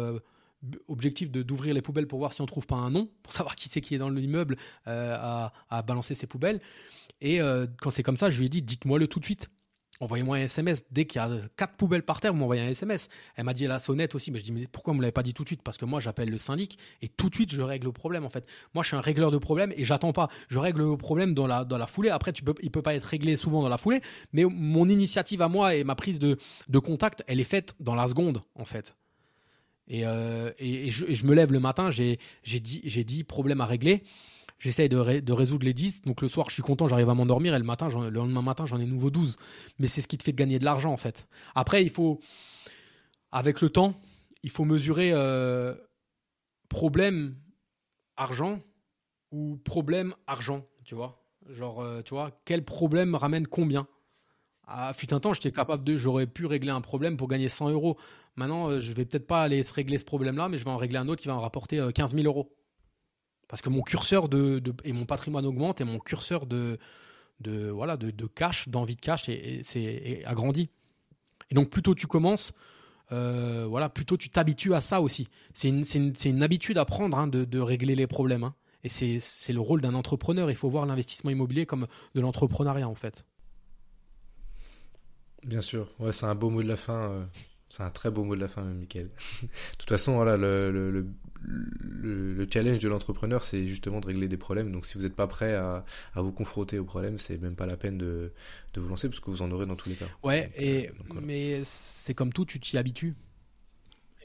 [0.87, 3.67] objectif d'ouvrir les poubelles pour voir si on trouve pas un nom, pour savoir qui
[3.67, 6.61] c'est qui est dans l'immeuble à, à, balancer ses poubelles.
[7.19, 7.39] Et
[7.81, 9.49] quand c'est comme ça, je lui ai dit, dites-moi le tout de suite
[9.99, 10.85] envoyez-moi un SMS.
[10.91, 13.09] Dès qu'il y a quatre poubelles par terre, vous m'envoyez un SMS.
[13.35, 15.23] Elle m'a dit la sonnette aussi, mais je dis mais pourquoi vous me l'avez pas
[15.23, 15.61] dit tout de suite?
[15.61, 18.29] Parce que moi j'appelle le syndic et tout de suite je règle le problème en
[18.29, 18.45] fait.
[18.73, 20.29] Moi je suis un régleur de problème et j'attends pas.
[20.49, 22.09] Je règle le problème dans la dans la foulée.
[22.09, 24.01] Après tu peux, il peut pas être réglé souvent dans la foulée,
[24.33, 26.37] mais mon initiative à moi et ma prise de,
[26.67, 28.95] de contact, elle est faite dans la seconde en fait.
[29.91, 34.03] Et, euh, et, je, me lève le matin, j'ai dit problème à régler
[34.59, 36.03] j'essaye de, résoudre les 10.
[36.03, 38.65] Donc le soir, je suis content, j'arrive à m'endormir et le, matin, le lendemain matin,
[38.65, 39.37] j'en ai nouveau 12.
[39.79, 41.27] Mais c'est ce qui te fait gagner de l'argent en fait.
[41.55, 42.19] Après, il faut,
[43.31, 43.99] avec le temps,
[44.43, 45.73] il faut mesurer euh,
[46.67, 47.35] problème
[48.17, 48.59] argent
[49.31, 51.23] ou problème argent, tu vois.
[51.49, 53.87] Genre, euh, tu vois, quel problème ramène combien?
[54.67, 57.69] À fut un temps, j'étais capable de, j'aurais pu régler un problème pour gagner 100
[57.71, 57.97] euros.
[58.35, 60.77] Maintenant, euh, je vais peut-être pas aller se régler ce problème-là, mais je vais en
[60.77, 62.51] régler un autre qui va en rapporter 15 000 euros
[63.49, 66.79] parce que mon curseur de, et mon patrimoine augmente et mon curseur de,
[67.41, 70.69] voilà de, cash, d'envie de cash, et, c'est agrandi.
[71.51, 72.53] Et donc plutôt tu commences,
[73.11, 75.27] euh, voilà, plutôt tu t'habitues à ça aussi.
[75.53, 78.43] C'est une, une, une, habitude à prendre hein, de, régler les problèmes.
[78.43, 78.55] Hein.
[78.83, 80.49] Et c'est le rôle d'un entrepreneur.
[80.49, 83.25] Il faut voir l'investissement immobilier comme de l'entrepreneuriat en fait.
[85.43, 87.09] Bien sûr, ouais, c'est un beau mot de la fin.
[87.09, 87.25] euh,
[87.69, 89.09] C'est un très beau mot de la fin, Michael.
[89.41, 89.47] de
[89.77, 91.07] toute façon, voilà, le,
[91.41, 94.71] le- le challenge de l'entrepreneur, c'est justement de régler des problèmes.
[94.71, 97.65] Donc, si vous n'êtes pas prêt à, à vous confronter aux problèmes, c'est même pas
[97.65, 98.31] la peine de,
[98.73, 100.09] de vous lancer parce que vous en aurez dans tous les cas.
[100.23, 101.27] Ouais, Donc, et, euh, donc voilà.
[101.27, 103.15] mais c'est comme tout, tu t'y habitues.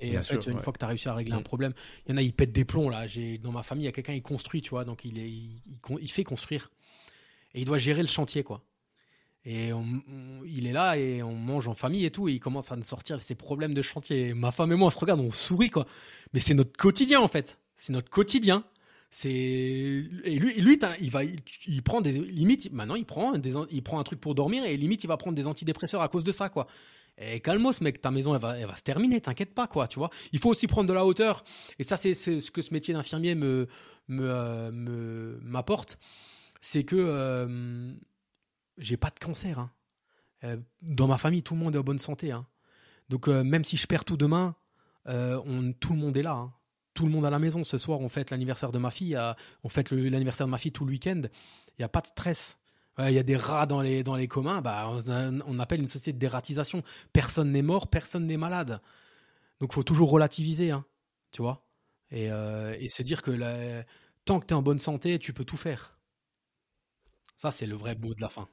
[0.01, 0.63] Et Bien en fait, sûr, une ouais.
[0.63, 1.45] fois que tu as réussi à régler un Mm.
[1.45, 1.73] problème,
[2.07, 3.07] il y en a, ils pètent des plombs là.
[3.07, 5.31] J'ai dans ma famille, il y a quelqu'un qui construit, tu vois, donc il est,
[5.31, 6.71] il, il il fait construire
[7.55, 8.63] et il doit gérer le chantier, quoi.
[9.47, 9.71] Et
[10.47, 12.83] il est là et on mange en famille et tout, et il commence à nous
[12.85, 14.33] sortir ses problèmes de chantier.
[14.33, 15.87] Ma femme et moi, on se regarde, on sourit, quoi.
[16.33, 17.59] Mais c'est notre quotidien, en fait.
[17.77, 18.65] C'est notre quotidien.
[19.11, 22.73] C'est et lui, lui il va, il, prend des limites.
[22.73, 23.35] Maintenant, il prend
[23.71, 26.25] il prend un truc pour dormir et limite, il va prendre des antidépresseurs à cause
[26.25, 26.67] de ça, quoi.
[27.19, 30.01] Et calmos, mec, ta maison, elle va, elle va se terminer, t'inquiète pas, quoi, tu
[30.01, 30.11] vois.
[30.33, 31.45] Il faut aussi prendre de la hauteur.
[31.79, 33.69] Et ça, c'est ce que ce métier d'infirmier me,
[34.09, 35.99] me, euh, me- m'apporte.
[36.61, 37.93] C'est que euh,
[38.79, 39.59] j'ai pas de cancer.
[39.59, 39.71] hein.
[40.45, 42.33] Euh, dans ma famille, tout le monde est en bonne santé.
[42.33, 42.47] hein.
[43.09, 44.55] Donc, euh, même si je perds tout demain,
[45.09, 46.33] euh, tout le monde est là.
[46.33, 46.53] hein.
[46.95, 47.65] Tout le monde à la maison.
[47.65, 49.19] Ce soir, on fête l'anniversaire de ma fille.
[49.65, 51.23] on fête l'anniversaire de ma fille tout le week-end.
[51.25, 52.59] Il n'y a pas de stress.
[53.01, 54.61] Il y a des rats dans les, dans les communs.
[54.61, 56.85] Bah, on, appelle une société de dératisation.
[57.13, 58.81] Personne n'est mort, personne n'est malade.
[59.61, 60.73] Donc, faut toujours relativiser.
[61.33, 61.67] tu vois
[62.13, 62.29] et,
[62.89, 63.83] se dire que
[64.25, 65.99] tant que tu es en bonne santé, tu peux tout faire.
[67.37, 68.49] Ça, c'est le vrai mot de la fin.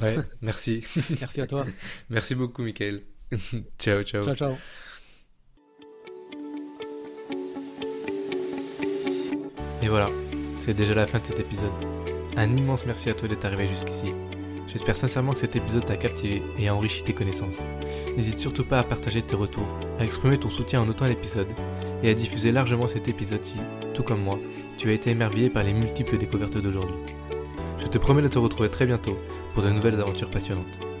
[0.00, 0.84] Ouais, merci.
[1.20, 1.66] Merci à toi.
[2.10, 3.02] merci beaucoup, Michael.
[3.78, 4.24] ciao, ciao.
[4.24, 4.56] ciao, ciao.
[9.82, 10.08] Et voilà,
[10.60, 11.72] c'est déjà la fin de cet épisode.
[12.36, 14.06] Un immense merci à toi d'être arrivé jusqu'ici.
[14.66, 17.64] J'espère sincèrement que cet épisode t'a captivé et a enrichi tes connaissances.
[18.16, 21.48] N'hésite surtout pas à partager tes retours, à exprimer ton soutien en notant l'épisode
[22.02, 23.56] et à diffuser largement cet épisode si,
[23.92, 24.38] tout comme moi,
[24.78, 26.96] tu as été émerveillé par les multiples découvertes d'aujourd'hui.
[27.78, 29.18] Je te promets de te retrouver très bientôt
[29.54, 30.93] pour de nouvelles aventures passionnantes.